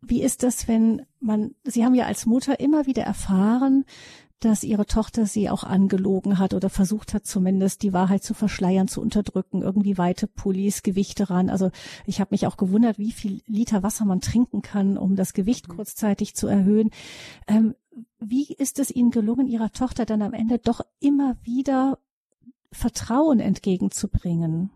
[0.00, 3.84] wie ist das, wenn man, Sie haben ja als Mutter immer wieder erfahren,
[4.44, 8.88] dass ihre Tochter sie auch angelogen hat oder versucht hat zumindest die Wahrheit zu verschleiern,
[8.88, 11.50] zu unterdrücken, irgendwie weite Pullis, Gewichte ran.
[11.50, 11.70] Also
[12.06, 15.68] ich habe mich auch gewundert, wie viel Liter Wasser man trinken kann, um das Gewicht
[15.68, 15.76] mhm.
[15.76, 16.90] kurzzeitig zu erhöhen.
[17.46, 17.74] Ähm,
[18.18, 21.98] wie ist es Ihnen gelungen, Ihrer Tochter dann am Ende doch immer wieder
[22.72, 24.70] Vertrauen entgegenzubringen?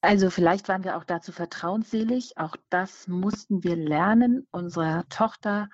[0.00, 2.38] Also vielleicht waren wir auch dazu vertrauensselig.
[2.38, 5.68] Auch das mussten wir lernen, unserer Tochter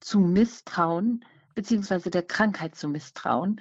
[0.00, 1.24] zu misstrauen,
[1.54, 3.60] beziehungsweise der Krankheit zu misstrauen.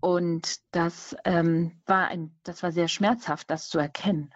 [0.00, 4.30] Und das ähm, war ein, das war sehr schmerzhaft, das zu erkennen.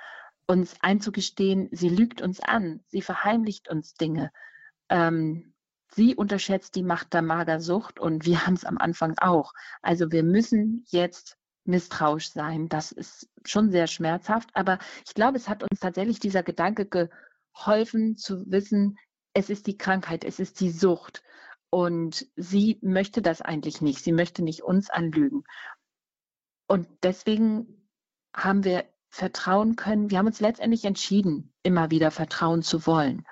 [0.46, 4.32] Uns einzugestehen, sie lügt uns an, sie verheimlicht uns Dinge.
[4.88, 5.52] Ähm,
[5.94, 9.52] sie unterschätzt die Macht der Magersucht und wir haben es am Anfang auch.
[9.82, 12.68] Also wir müssen jetzt misstrauisch sein.
[12.68, 18.16] Das ist schon sehr schmerzhaft, aber ich glaube, es hat uns tatsächlich dieser Gedanke geholfen
[18.16, 18.98] zu wissen,
[19.34, 21.22] es ist die Krankheit, es ist die Sucht.
[21.70, 24.02] Und sie möchte das eigentlich nicht.
[24.02, 25.44] Sie möchte nicht uns anlügen.
[26.66, 27.88] Und deswegen
[28.34, 30.10] haben wir vertrauen können.
[30.10, 33.24] Wir haben uns letztendlich entschieden, immer wieder vertrauen zu wollen.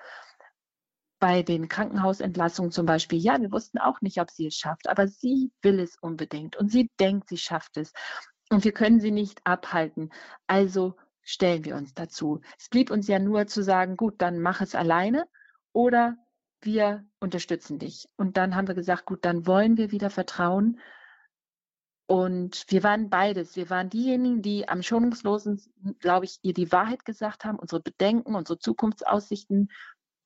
[1.18, 5.08] Bei den Krankenhausentlassungen zum Beispiel, ja, wir wussten auch nicht, ob sie es schafft, aber
[5.08, 7.92] sie will es unbedingt und sie denkt, sie schafft es.
[8.50, 10.10] Und wir können sie nicht abhalten.
[10.46, 12.40] Also stellen wir uns dazu.
[12.58, 15.26] Es blieb uns ja nur zu sagen, gut, dann mach es alleine
[15.72, 16.16] oder
[16.60, 18.06] wir unterstützen dich.
[18.16, 20.80] Und dann haben wir gesagt, gut, dann wollen wir wieder vertrauen.
[22.06, 23.56] Und wir waren beides.
[23.56, 25.60] Wir waren diejenigen, die am schonungslosen,
[25.98, 29.70] glaube ich, ihr die Wahrheit gesagt haben, unsere Bedenken, unsere Zukunftsaussichten,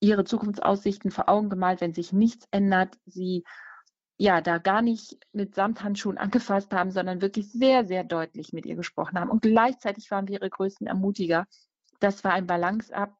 [0.00, 3.44] ihre Zukunftsaussichten vor Augen gemalt, wenn sich nichts ändert, sie
[4.18, 8.76] ja da gar nicht mit Samthandschuhen angefasst haben, sondern wirklich sehr, sehr deutlich mit ihr
[8.76, 9.30] gesprochen haben.
[9.30, 11.46] Und gleichzeitig waren wir ihre größten Ermutiger.
[12.00, 13.19] Das war ein Balanceakt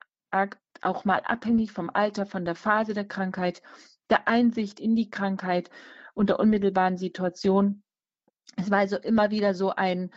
[0.82, 3.62] auch mal abhängig vom Alter, von der Phase der Krankheit,
[4.08, 5.70] der Einsicht in die Krankheit
[6.14, 7.82] und der unmittelbaren Situation.
[8.56, 10.10] Es war also immer wieder so ein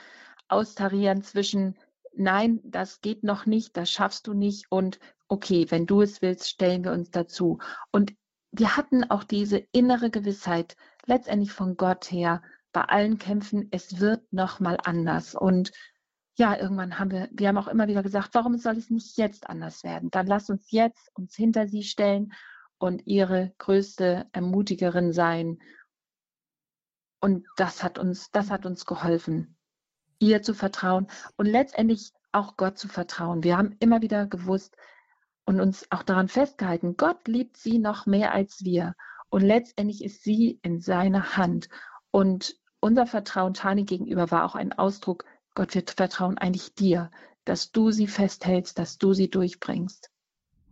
[0.48, 1.78] Austarieren zwischen
[2.16, 6.48] Nein, das geht noch nicht, das schaffst du nicht und okay, wenn du es willst,
[6.48, 7.58] stellen wir uns dazu.
[7.92, 8.14] Und
[8.52, 10.76] wir hatten auch diese innere Gewissheit,
[11.08, 15.34] letztendlich von Gott her, bei allen Kämpfen, es wird noch mal anders.
[15.34, 15.72] Und
[16.36, 19.48] ja, irgendwann haben wir, wir haben auch immer wieder gesagt, warum soll es nicht jetzt
[19.50, 20.10] anders werden?
[20.10, 22.34] Dann lass uns jetzt uns hinter sie stellen
[22.80, 25.60] und ihre größte Ermutigerin sein.
[27.22, 29.56] Und das hat uns, das hat uns geholfen,
[30.20, 31.08] ihr zu vertrauen
[31.38, 33.44] und letztendlich auch Gott zu vertrauen.
[33.44, 34.76] Wir haben immer wieder gewusst
[35.46, 38.96] und uns auch daran festgehalten, Gott liebt sie noch mehr als wir.
[39.30, 41.70] Und letztendlich ist sie in seiner Hand.
[42.12, 45.26] Und unser Vertrauen Tani gegenüber war auch ein Ausdruck
[45.56, 47.12] Gott, wir vertrauen eigentlich dir,
[47.46, 50.10] dass du sie festhältst, dass du sie durchbringst.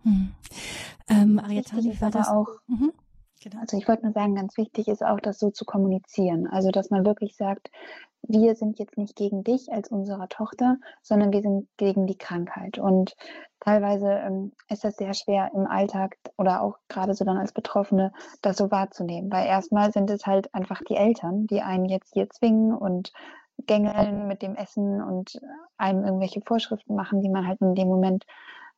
[0.03, 0.31] Hm.
[1.09, 2.47] Ähm, Ariatani war das auch.
[2.67, 2.91] Mhm.
[3.43, 3.59] Genau.
[3.59, 6.47] Also ich wollte nur sagen, ganz wichtig ist auch, das so zu kommunizieren.
[6.47, 7.71] Also dass man wirklich sagt,
[8.21, 12.77] wir sind jetzt nicht gegen dich als unserer Tochter, sondern wir sind gegen die Krankheit.
[12.77, 13.15] Und
[13.59, 18.13] teilweise ähm, ist das sehr schwer im Alltag oder auch gerade so dann als Betroffene,
[18.43, 19.31] das so wahrzunehmen.
[19.31, 23.11] Weil erstmal sind es halt einfach die Eltern, die einen jetzt hier zwingen und
[23.65, 25.39] gängeln mit dem Essen und
[25.77, 28.25] einem irgendwelche Vorschriften machen, die man halt in dem Moment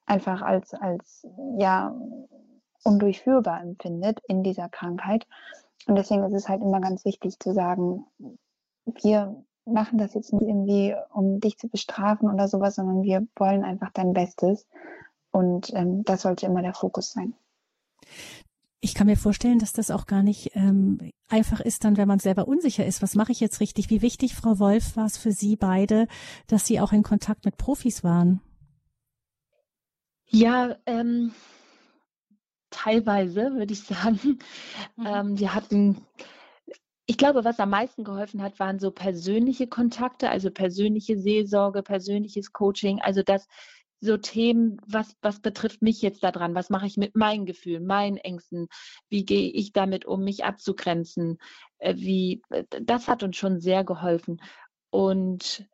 [0.06, 1.28] einfach als, als
[1.58, 1.96] ja,
[2.84, 5.26] undurchführbar empfindet in dieser Krankheit.
[5.88, 8.06] Und deswegen ist es halt immer ganz wichtig zu sagen,
[8.86, 13.64] wir machen das jetzt nicht irgendwie, um dich zu bestrafen oder sowas, sondern wir wollen
[13.64, 14.68] einfach dein Bestes.
[15.32, 17.34] Und ähm, das sollte immer der Fokus sein.
[18.86, 22.20] Ich kann mir vorstellen, dass das auch gar nicht ähm, einfach ist, dann, wenn man
[22.20, 23.02] selber unsicher ist.
[23.02, 23.90] Was mache ich jetzt richtig?
[23.90, 26.10] Wie wichtig, Frau Wolf, war es für Sie beide,
[26.48, 28.42] dass Sie auch in Kontakt mit Profis waren?
[30.28, 31.32] Ja, ähm,
[32.72, 34.20] teilweise würde ich sagen.
[34.98, 35.06] Mhm.
[35.06, 36.02] Ähm, wir hatten,
[37.06, 42.52] ich glaube, was am meisten geholfen hat, waren so persönliche Kontakte, also persönliche Seelsorge, persönliches
[42.52, 43.48] Coaching, also das
[44.04, 46.56] so Themen, was, was betrifft mich jetzt daran?
[46.56, 48.68] Was mache ich mit meinen Gefühlen, meinen Ängsten?
[49.10, 51.38] Wie gehe ich damit um, mich abzugrenzen?
[51.78, 54.42] Äh, wie, äh, das hat uns schon sehr geholfen.
[54.90, 55.68] Und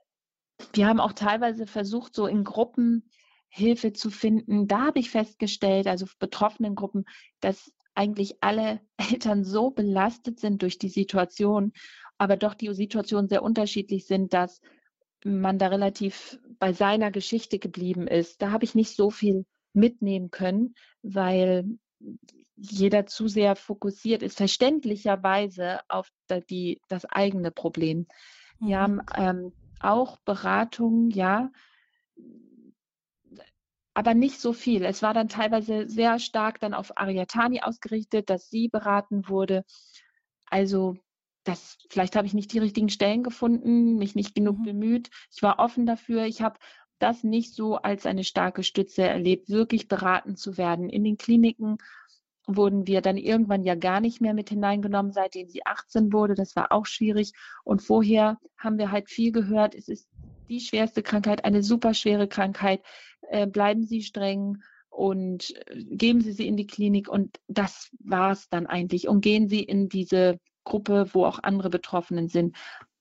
[0.73, 3.09] wir haben auch teilweise versucht, so in Gruppen
[3.49, 4.67] Hilfe zu finden.
[4.67, 7.05] Da habe ich festgestellt, also betroffenen Gruppen,
[7.39, 8.79] dass eigentlich alle
[9.11, 11.73] Eltern so belastet sind durch die Situation,
[12.17, 14.61] aber doch die Situationen sehr unterschiedlich sind, dass
[15.23, 18.41] man da relativ bei seiner Geschichte geblieben ist.
[18.41, 21.65] Da habe ich nicht so viel mitnehmen können, weil
[22.55, 26.09] jeder zu sehr fokussiert ist, verständlicherweise auf
[26.49, 28.07] die, das eigene Problem.
[28.59, 28.67] Mhm.
[28.67, 31.51] Wir haben ähm, auch Beratungen, ja,
[33.93, 34.85] aber nicht so viel.
[34.85, 39.65] Es war dann teilweise sehr stark dann auf Ariatani ausgerichtet, dass sie beraten wurde.
[40.45, 40.97] Also
[41.43, 44.63] das, vielleicht habe ich nicht die richtigen Stellen gefunden, mich nicht genug mhm.
[44.63, 45.09] bemüht.
[45.31, 46.25] Ich war offen dafür.
[46.25, 46.59] Ich habe
[46.99, 50.89] das nicht so als eine starke Stütze erlebt, wirklich beraten zu werden.
[50.89, 51.77] In den Kliniken
[52.45, 56.35] wurden wir dann irgendwann ja gar nicht mehr mit hineingenommen, seitdem sie 18 wurde.
[56.35, 57.31] Das war auch schwierig.
[57.63, 59.75] Und vorher haben wir halt viel gehört.
[59.75, 60.09] Es ist
[60.49, 62.81] die schwerste Krankheit, eine super schwere Krankheit.
[63.29, 67.07] Äh, bleiben Sie streng und äh, geben Sie sie in die Klinik.
[67.07, 69.07] Und das war es dann eigentlich.
[69.07, 70.39] Und gehen Sie in diese
[70.69, 72.55] Gruppe, wo auch andere Betroffenen sind.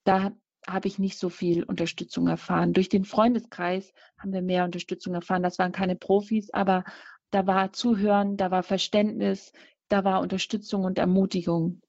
[0.04, 0.32] da
[0.66, 2.72] habe ich nicht so viel Unterstützung erfahren.
[2.72, 5.42] Durch den Freundeskreis haben wir mehr Unterstützung erfahren.
[5.42, 6.84] Das waren keine Profis, aber
[7.30, 9.52] da war Zuhören, da war Verständnis,
[9.88, 11.80] da war Unterstützung und Ermutigung.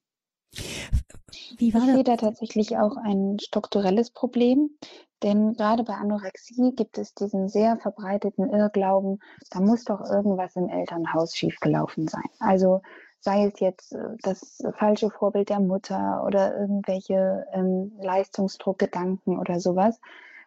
[1.57, 4.69] Wie war ich sehe da tatsächlich auch ein strukturelles Problem,
[5.21, 9.19] denn gerade bei Anorexie gibt es diesen sehr verbreiteten Irrglauben,
[9.51, 12.29] da muss doch irgendwas im Elternhaus schiefgelaufen sein.
[12.39, 12.81] Also
[13.19, 19.99] sei es jetzt äh, das falsche Vorbild der Mutter oder irgendwelche ähm, Leistungsdruckgedanken oder sowas.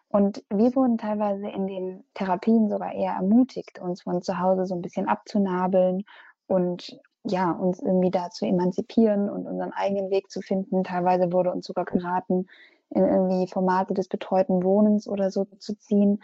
[0.09, 4.75] Und wir wurden teilweise in den Therapien sogar eher ermutigt, uns von zu Hause so
[4.75, 6.03] ein bisschen abzunabeln
[6.45, 10.83] und ja, uns irgendwie da zu emanzipieren und unseren eigenen Weg zu finden.
[10.83, 12.47] Teilweise wurde uns sogar geraten,
[12.89, 16.21] in irgendwie Formate des betreuten Wohnens oder so zu ziehen.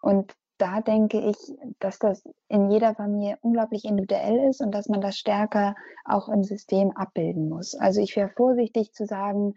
[0.00, 1.36] Und da denke ich,
[1.78, 6.44] dass das in jeder Familie unglaublich individuell ist und dass man das stärker auch im
[6.44, 7.74] System abbilden muss.
[7.74, 9.54] Also ich wäre vorsichtig zu sagen,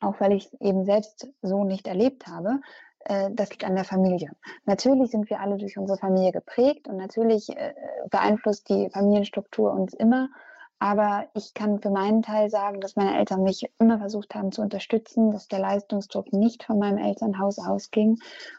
[0.00, 2.60] auch weil ich es eben selbst so nicht erlebt habe,
[3.04, 4.30] äh, das liegt an der Familie.
[4.64, 7.74] Natürlich sind wir alle durch unsere Familie geprägt und natürlich äh,
[8.10, 10.28] beeinflusst die Familienstruktur uns immer.
[10.82, 14.62] Aber ich kann für meinen Teil sagen, dass meine Eltern mich immer versucht haben zu
[14.62, 18.18] unterstützen, dass der Leistungsdruck nicht von meinem Elternhaus ausging.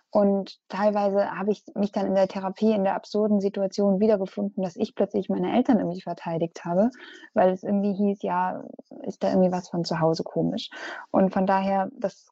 [0.10, 4.78] Und teilweise habe ich mich dann in der Therapie in der absurden Situation wiedergefunden, dass
[4.78, 6.92] ich plötzlich meine Eltern irgendwie verteidigt habe,
[7.34, 8.64] weil es irgendwie hieß, ja,
[9.02, 10.70] ist da irgendwie was von zu Hause komisch.
[11.12, 12.30] Und von daher, das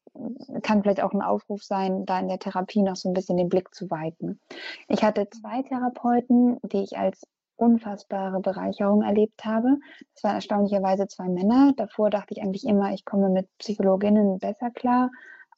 [0.61, 3.49] kann vielleicht auch ein Aufruf sein, da in der Therapie noch so ein bisschen den
[3.49, 4.39] Blick zu weiten.
[4.87, 7.27] Ich hatte zwei Therapeuten, die ich als
[7.61, 9.77] unfassbare Bereicherung erlebt habe.
[10.15, 11.73] Es waren erstaunlicherweise zwei Männer.
[11.77, 15.11] Davor dachte ich eigentlich immer, ich komme mit Psychologinnen besser klar.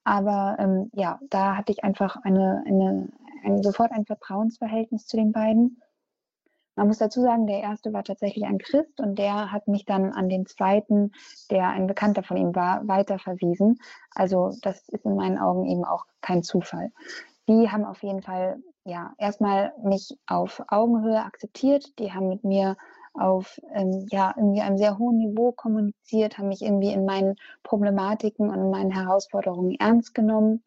[0.04, 3.08] Aber ähm, ja, da hatte ich einfach eine, eine,
[3.44, 5.82] ein, sofort ein Vertrauensverhältnis zu den beiden.
[6.76, 10.12] Man muss dazu sagen, der erste war tatsächlich ein Christ und der hat mich dann
[10.12, 11.12] an den zweiten,
[11.52, 13.78] der ein Bekannter von ihm war, weiterverwiesen.
[14.12, 16.92] Also das ist in meinen Augen eben auch kein Zufall.
[17.48, 21.98] Die haben auf jeden Fall ja, erstmal mich auf Augenhöhe akzeptiert.
[22.00, 22.76] Die haben mit mir
[23.14, 28.50] auf ähm, ja, irgendwie einem sehr hohen Niveau kommuniziert, haben mich irgendwie in meinen Problematiken
[28.50, 30.64] und in meinen Herausforderungen ernst genommen.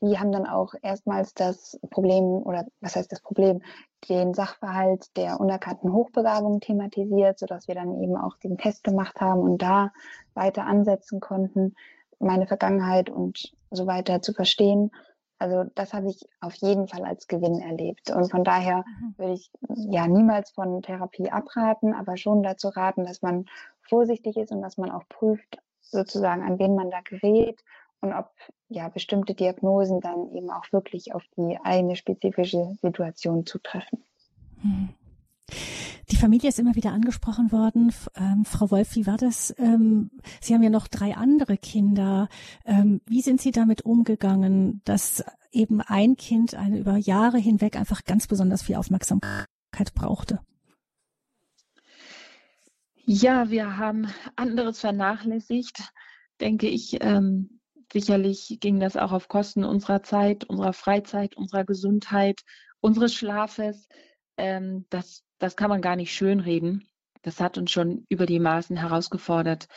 [0.00, 3.62] Die haben dann auch erstmals das Problem oder was heißt das Problem,
[4.08, 9.40] den Sachverhalt der unerkannten Hochbegabung thematisiert, sodass wir dann eben auch den Test gemacht haben
[9.40, 9.92] und da
[10.34, 11.74] weiter ansetzen konnten,
[12.18, 14.90] meine Vergangenheit und so weiter zu verstehen.
[15.38, 18.10] Also das habe ich auf jeden Fall als Gewinn erlebt.
[18.10, 19.14] Und von daher mhm.
[19.16, 23.46] würde ich ja niemals von Therapie abraten, aber schon dazu raten, dass man
[23.82, 27.62] vorsichtig ist und dass man auch prüft, sozusagen, an wen man da gerät
[28.00, 28.30] und ob
[28.68, 34.02] ja bestimmte Diagnosen dann eben auch wirklich auf die eigene spezifische Situation zutreffen.
[34.62, 34.94] Mhm.
[36.10, 37.92] Die Familie ist immer wieder angesprochen worden.
[38.16, 39.54] Ähm, Frau Wolf, wie war das?
[39.58, 42.28] Ähm, Sie haben ja noch drei andere Kinder.
[42.64, 48.04] Ähm, wie sind Sie damit umgegangen, dass eben ein Kind eine über Jahre hinweg einfach
[48.04, 49.46] ganz besonders viel Aufmerksamkeit
[49.94, 50.40] brauchte?
[53.06, 55.92] Ja, wir haben anderes vernachlässigt,
[56.40, 56.98] denke ich.
[57.02, 57.60] Ähm,
[57.92, 62.40] sicherlich ging das auch auf Kosten unserer Zeit, unserer Freizeit, unserer Gesundheit,
[62.80, 63.88] unseres Schlafes.
[64.36, 66.86] Ähm, das das kann man gar nicht schönreden.
[67.22, 69.68] Das hat uns schon über die Maßen herausgefordert.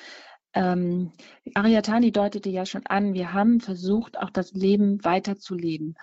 [0.54, 1.12] Ähm,
[1.54, 5.96] Ariatani deutete ja schon an, wir haben versucht, auch das Leben weiterzuleben.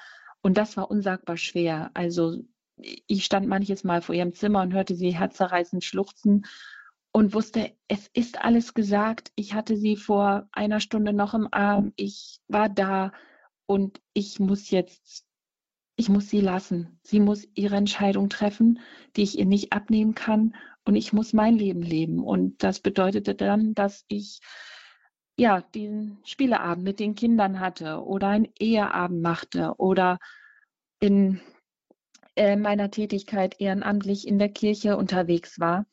[0.42, 1.90] Und das war unsagbar schwer.
[1.94, 2.38] Also
[2.76, 6.46] ich stand manches Mal vor ihrem Zimmer und hörte sie herzerreißend schluchzen
[7.12, 9.30] und wusste, es ist alles gesagt.
[9.36, 11.92] Ich hatte sie vor einer Stunde noch im Arm.
[11.96, 13.12] Ich war da
[13.66, 15.24] und ich muss jetzt
[15.96, 16.98] ich muss sie lassen.
[17.02, 18.80] Sie muss ihre Entscheidung treffen,
[19.16, 20.54] die ich ihr nicht abnehmen kann.
[20.84, 22.22] Und ich muss mein Leben leben.
[22.22, 24.40] Und das bedeutete dann, dass ich
[25.36, 30.18] ja den Spieleabend mit den Kindern hatte oder einen Eheabend machte oder
[31.00, 31.40] in
[32.36, 35.86] äh, meiner Tätigkeit ehrenamtlich in der Kirche unterwegs war.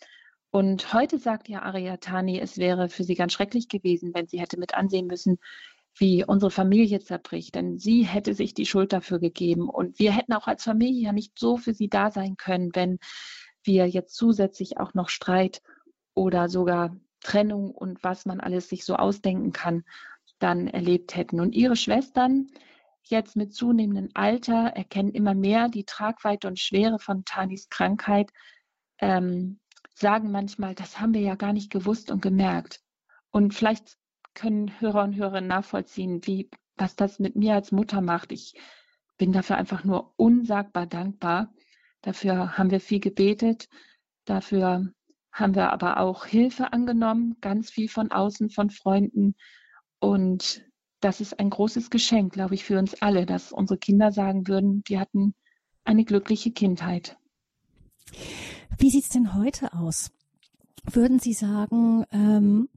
[0.52, 4.60] Und heute sagt ja Ariatani, es wäre für sie ganz schrecklich gewesen, wenn sie hätte
[4.60, 5.38] mit ansehen müssen,
[5.98, 7.56] wie unsere Familie zerbricht.
[7.56, 9.70] Denn sie hätte sich die Schuld dafür gegeben.
[9.70, 13.00] Und wir hätten auch als Familie ja nicht so für sie da sein können, wenn
[13.64, 15.62] wir jetzt zusätzlich auch noch Streit
[16.14, 19.84] oder sogar Trennung und was man alles sich so ausdenken kann,
[20.40, 21.40] dann erlebt hätten.
[21.40, 22.48] Und ihre Schwestern
[23.04, 28.32] jetzt mit zunehmendem Alter erkennen immer mehr die Tragweite und Schwere von Tanis Krankheit,
[29.00, 29.60] ähm,
[29.94, 32.82] sagen manchmal, das haben wir ja gar nicht gewusst und gemerkt.
[33.30, 33.98] Und vielleicht
[34.34, 38.32] können Hörer und Hörerinnen nachvollziehen, wie, was das mit mir als Mutter macht.
[38.32, 38.54] Ich
[39.18, 41.54] bin dafür einfach nur unsagbar dankbar.
[42.02, 43.70] Dafür haben wir viel gebetet.
[44.26, 44.92] Dafür
[45.32, 49.36] haben wir aber auch Hilfe angenommen, ganz viel von außen, von Freunden.
[50.00, 50.66] Und
[51.00, 54.84] das ist ein großes Geschenk, glaube ich, für uns alle, dass unsere Kinder sagen würden,
[54.84, 55.34] die hatten
[55.84, 57.18] eine glückliche Kindheit.
[58.78, 60.12] Wie sieht es denn heute aus?
[60.84, 62.70] Würden Sie sagen, ähm,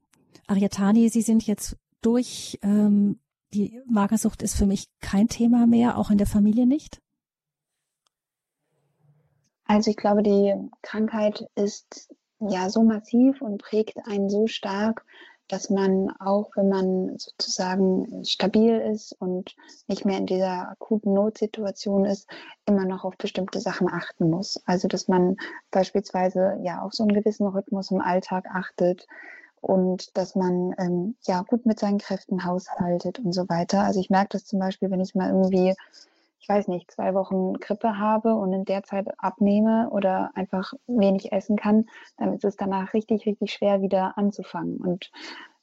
[0.47, 3.19] Ariatani, Sie sind jetzt durch, ähm,
[3.53, 7.01] die Magersucht ist für mich kein Thema mehr, auch in der Familie nicht?
[9.65, 15.05] Also ich glaube, die Krankheit ist ja so massiv und prägt einen so stark,
[15.47, 19.55] dass man auch, wenn man sozusagen stabil ist und
[19.87, 22.27] nicht mehr in dieser akuten Notsituation ist,
[22.65, 24.61] immer noch auf bestimmte Sachen achten muss.
[24.65, 25.37] Also dass man
[25.71, 29.07] beispielsweise ja auf so einen gewissen Rhythmus im Alltag achtet
[29.65, 33.83] und dass man ähm, ja gut mit seinen Kräften haushaltet und so weiter.
[33.83, 35.73] Also ich merke das zum Beispiel, wenn ich mal irgendwie
[36.45, 41.31] ich weiß nicht, zwei Wochen Grippe habe und in der Zeit abnehme oder einfach wenig
[41.31, 41.87] essen kann,
[42.17, 44.77] dann ist es danach richtig, richtig schwer wieder anzufangen.
[44.77, 45.09] Und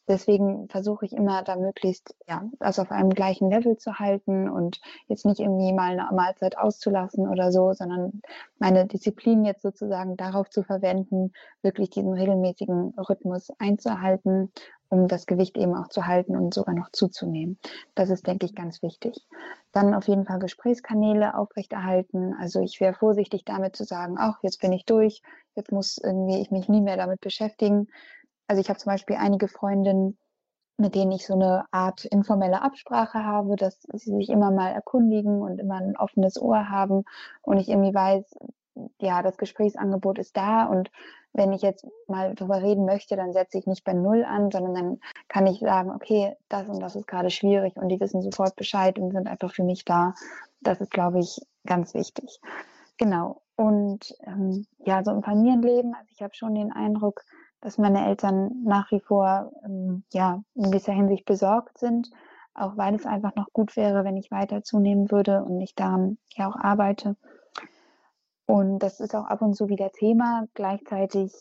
[0.08, 4.80] deswegen versuche ich immer da möglichst, ja, das auf einem gleichen Level zu halten und
[5.08, 8.22] jetzt nicht irgendwie mal eine Mahlzeit auszulassen oder so, sondern
[8.58, 11.32] meine Disziplin jetzt sozusagen darauf zu verwenden,
[11.62, 14.52] wirklich diesen regelmäßigen Rhythmus einzuhalten
[14.92, 17.58] um das Gewicht eben auch zu halten und sogar noch zuzunehmen.
[17.94, 19.26] Das ist, denke ich, ganz wichtig.
[19.72, 22.34] Dann auf jeden Fall Gesprächskanäle aufrechterhalten.
[22.38, 25.22] Also ich wäre vorsichtig damit zu sagen, ach, jetzt bin ich durch,
[25.54, 27.88] jetzt muss irgendwie ich mich nie mehr damit beschäftigen.
[28.52, 30.18] Also ich habe zum Beispiel einige Freundinnen,
[30.76, 35.40] mit denen ich so eine Art informelle Absprache habe, dass sie sich immer mal erkundigen
[35.40, 37.04] und immer ein offenes Ohr haben
[37.40, 38.26] und ich irgendwie weiß,
[39.00, 40.90] ja, das Gesprächsangebot ist da und
[41.32, 44.74] wenn ich jetzt mal darüber reden möchte, dann setze ich nicht bei Null an, sondern
[44.74, 48.54] dann kann ich sagen, okay, das und das ist gerade schwierig und die wissen sofort
[48.54, 50.12] Bescheid und sind einfach für mich da.
[50.60, 52.38] Das ist, glaube ich, ganz wichtig.
[52.98, 53.40] Genau.
[53.56, 57.24] Und ähm, ja, so im Familienleben, also ich habe schon den Eindruck,
[57.62, 62.10] dass meine Eltern nach wie vor ähm, ja in gewisser Hinsicht besorgt sind,
[62.54, 66.18] auch weil es einfach noch gut wäre, wenn ich weiter zunehmen würde und ich daran
[66.36, 67.16] ja auch arbeite.
[68.46, 70.46] Und das ist auch ab und zu wieder Thema.
[70.52, 71.32] Gleichzeitig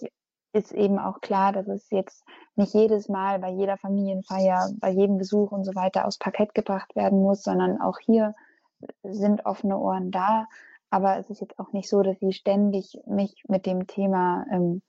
[0.53, 2.23] ist eben auch klar, dass es jetzt
[2.55, 6.95] nicht jedes Mal bei jeder Familienfeier, bei jedem Besuch und so weiter aus Parkett gebracht
[6.95, 8.35] werden muss, sondern auch hier
[9.03, 10.47] sind offene Ohren da.
[10.89, 14.81] Aber es ist jetzt auch nicht so, dass sie ständig mich mit dem Thema, ähm,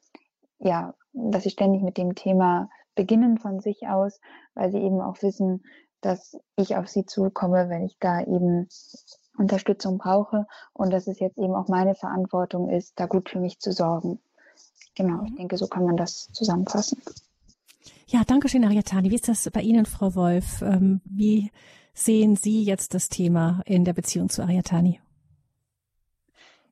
[0.62, 4.20] ja, dass sie ständig mit dem Thema beginnen von sich aus,
[4.54, 5.64] weil sie eben auch wissen,
[6.00, 8.68] dass ich auf sie zukomme, wenn ich da eben
[9.38, 13.58] Unterstützung brauche und dass es jetzt eben auch meine Verantwortung ist, da gut für mich
[13.60, 14.20] zu sorgen.
[14.94, 17.00] Genau, ich denke, so kann man das zusammenfassen.
[18.06, 19.10] Ja, danke schön, Ariatani.
[19.10, 20.60] Wie ist das bei Ihnen, Frau Wolf?
[20.60, 21.50] Ähm, wie
[21.94, 25.00] sehen Sie jetzt das Thema in der Beziehung zu Ariatani?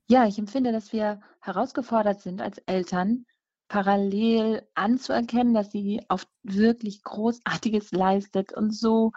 [0.07, 3.25] Ja, ich empfinde, dass wir herausgefordert sind als Eltern,
[3.71, 9.13] parallel anzuerkennen, dass sie auf wirklich Großartiges leistet und so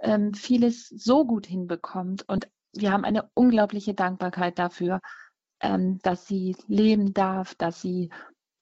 [0.00, 2.26] ähm, vieles so gut hinbekommt.
[2.26, 5.00] Und wir haben eine unglaubliche Dankbarkeit dafür,
[5.60, 8.08] ähm, dass sie leben darf, dass sie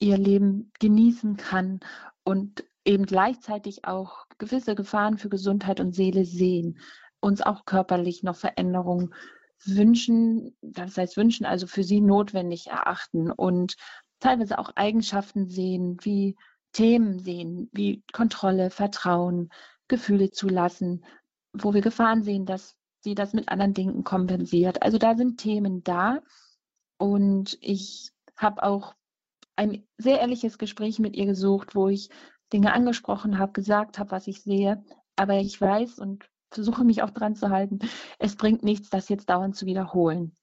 [0.00, 1.80] ihr Leben genießen kann
[2.24, 6.80] und eben gleichzeitig auch gewisse Gefahren für Gesundheit und Seele sehen,
[7.20, 9.14] uns auch körperlich noch Veränderungen
[9.64, 13.30] wünschen, das heißt wünschen, also für sie notwendig erachten.
[13.30, 13.76] Und
[14.20, 16.36] teilweise auch Eigenschaften sehen, wie
[16.72, 19.50] Themen sehen, wie Kontrolle, Vertrauen,
[19.88, 21.04] Gefühle zulassen,
[21.52, 24.82] wo wir Gefahren sehen, dass sie das mit anderen Dingen kompensiert.
[24.82, 26.20] Also da sind Themen da
[26.98, 28.94] und ich habe auch
[29.56, 32.10] ein sehr ehrliches Gespräch mit ihr gesucht, wo ich
[32.52, 34.84] Dinge angesprochen habe, gesagt habe, was ich sehe.
[35.16, 37.80] Aber ich weiß und versuche mich auch dran zu halten,
[38.18, 40.36] es bringt nichts, das jetzt dauernd zu wiederholen.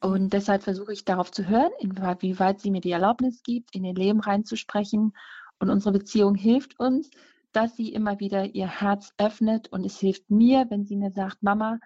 [0.00, 3.94] Und deshalb versuche ich darauf zu hören, inwieweit sie mir die Erlaubnis gibt, in ihr
[3.94, 5.12] Leben reinzusprechen.
[5.58, 7.10] Und unsere Beziehung hilft uns,
[7.52, 11.42] dass sie immer wieder ihr Herz öffnet und es hilft mir, wenn sie mir sagt,
[11.42, 11.78] Mama,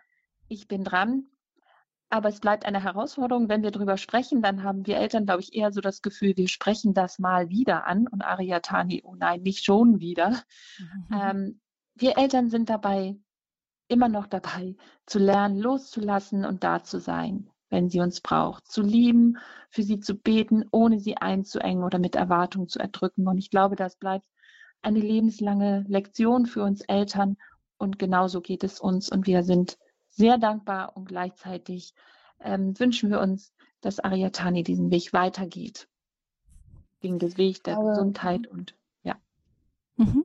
[0.49, 1.27] ich bin dran.
[2.11, 5.55] Aber es bleibt eine Herausforderung, wenn wir darüber sprechen, dann haben wir Eltern, glaube ich,
[5.55, 8.07] eher so das Gefühl, wir sprechen das mal wieder an.
[8.07, 10.43] Und Ariatani, oh nein, nicht schon wieder.
[10.79, 11.21] Mhm.
[11.21, 11.61] Ähm,
[11.95, 13.17] wir Eltern sind dabei,
[13.89, 14.77] immer noch dabei,
[15.07, 19.99] zu lernen, loszulassen und da zu sein, wenn sie uns braucht, zu lieben, für sie
[19.99, 23.27] zu beten, ohne sie einzuengen oder mit Erwartungen zu erdrücken.
[23.27, 24.27] Und ich glaube, das bleibt
[24.81, 27.37] eine lebenslange Lektion für uns Eltern
[27.77, 29.77] und genauso geht es uns und wir sind
[30.09, 31.95] sehr dankbar und gleichzeitig
[32.39, 35.89] ähm, wünschen wir uns, dass Ariatani diesen Weg weitergeht.
[37.03, 39.17] Den Weg der Gesundheit und ja.
[39.97, 40.25] Mhm.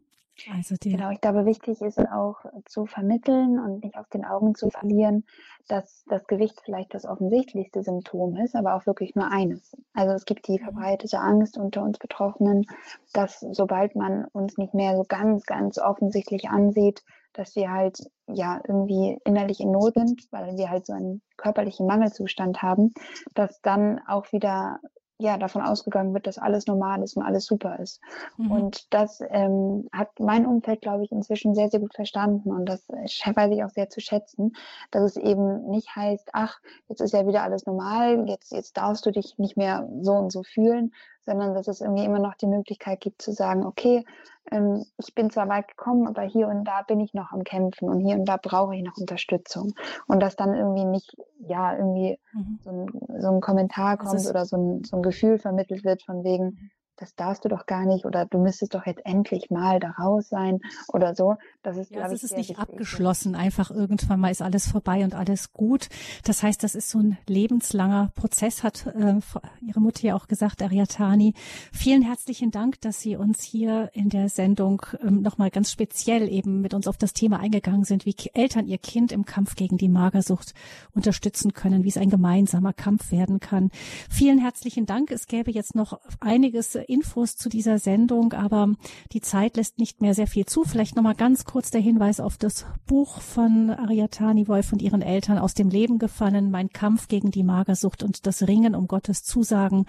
[0.54, 4.56] Also die genau, ich glaube, wichtig ist auch zu vermitteln und nicht aus den Augen
[4.56, 5.26] zu verlieren,
[5.68, 9.76] dass das Gewicht vielleicht das offensichtlichste Symptom ist, aber auch wirklich nur eines.
[9.94, 10.64] Also es gibt die mhm.
[10.64, 12.66] verbreitete Angst unter uns Betroffenen,
[13.14, 18.60] dass sobald man uns nicht mehr so ganz, ganz offensichtlich ansieht, dass wir halt ja
[18.68, 22.94] irgendwie innerlich in Not sind, weil wir halt so einen körperlichen Mangelzustand haben,
[23.34, 24.80] dass dann auch wieder
[25.20, 28.02] ja davon ausgegangen wird, dass alles normal ist und alles super ist.
[28.38, 28.52] Mhm.
[28.52, 32.52] Und das ähm, hat mein Umfeld, glaube ich, inzwischen sehr, sehr gut verstanden.
[32.52, 34.54] Und das weiß ich auch sehr zu schätzen,
[34.92, 39.06] dass es eben nicht heißt, ach, jetzt ist ja wieder alles normal, jetzt, jetzt darfst
[39.06, 42.48] du dich nicht mehr so und so fühlen, sondern dass es irgendwie immer noch die
[42.48, 44.06] Möglichkeit gibt zu sagen, okay,
[44.52, 47.90] ähm, ich bin zwar weit gekommen, aber hier und da bin ich noch am Kämpfen
[47.90, 49.74] und hier und da brauche ich noch Unterstützung.
[50.08, 52.60] Und dass dann irgendwie nicht, ja, irgendwie mhm.
[52.64, 56.24] so, ein, so, ein, Kommentar kommt oder so ein, so ein Gefühl vermittelt wird von
[56.24, 59.80] wegen, mhm das darfst du doch gar nicht oder du müsstest doch jetzt endlich mal
[59.80, 61.36] da raus sein oder so.
[61.64, 62.60] Das ist, ja, glaube ich, ist nicht wichtig.
[62.60, 63.36] abgeschlossen.
[63.36, 65.88] Einfach irgendwann mal ist alles vorbei und alles gut.
[66.26, 69.16] Das heißt, das ist so ein lebenslanger Prozess, hat äh,
[69.62, 71.34] Ihre Mutter ja auch gesagt, Ariatani.
[71.72, 76.62] Vielen herzlichen Dank, dass Sie uns hier in der Sendung ähm, nochmal ganz speziell eben
[76.62, 79.90] mit uns auf das Thema eingegangen sind, wie Eltern ihr Kind im Kampf gegen die
[79.90, 80.54] Magersucht
[80.94, 83.70] unterstützen können, wie es ein gemeinsamer Kampf werden kann.
[84.10, 85.12] Vielen herzlichen Dank.
[85.12, 88.74] Es gäbe jetzt noch einiges Infos zu dieser Sendung, aber
[89.14, 90.64] die Zeit lässt nicht mehr sehr viel zu.
[90.64, 95.02] Vielleicht noch mal ganz kurz der Hinweis auf das Buch von Ariatani Wolf und ihren
[95.02, 96.52] Eltern aus dem Leben gefallen.
[96.52, 99.86] Mein Kampf gegen die Magersucht und das Ringen um Gottes Zusagen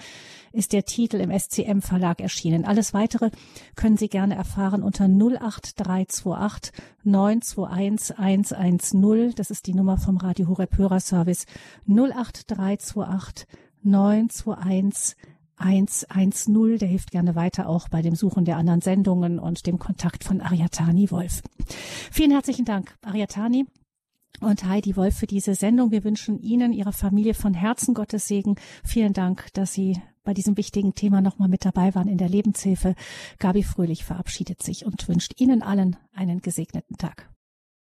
[0.52, 2.64] ist der Titel im SCM Verlag erschienen.
[2.64, 3.30] Alles weitere
[3.76, 6.72] können Sie gerne erfahren unter 08328
[7.04, 9.34] 921 110.
[9.34, 11.46] Das ist die Nummer vom Radio Horeb Hörerservice
[11.86, 13.46] 08328
[13.82, 15.16] 921
[15.60, 16.78] 110.
[16.78, 20.40] Der hilft gerne weiter auch bei dem Suchen der anderen Sendungen und dem Kontakt von
[20.40, 21.42] Ariatani Wolf.
[22.10, 23.66] Vielen herzlichen Dank, Ariatani.
[24.40, 25.90] Und Heidi Wolf für diese Sendung.
[25.90, 28.54] Wir wünschen Ihnen, Ihrer Familie von Herzen Gottes Segen.
[28.84, 32.94] Vielen Dank, dass Sie bei diesem wichtigen Thema nochmal mit dabei waren in der Lebenshilfe.
[33.38, 37.30] Gabi Fröhlich verabschiedet sich und wünscht Ihnen allen einen gesegneten Tag.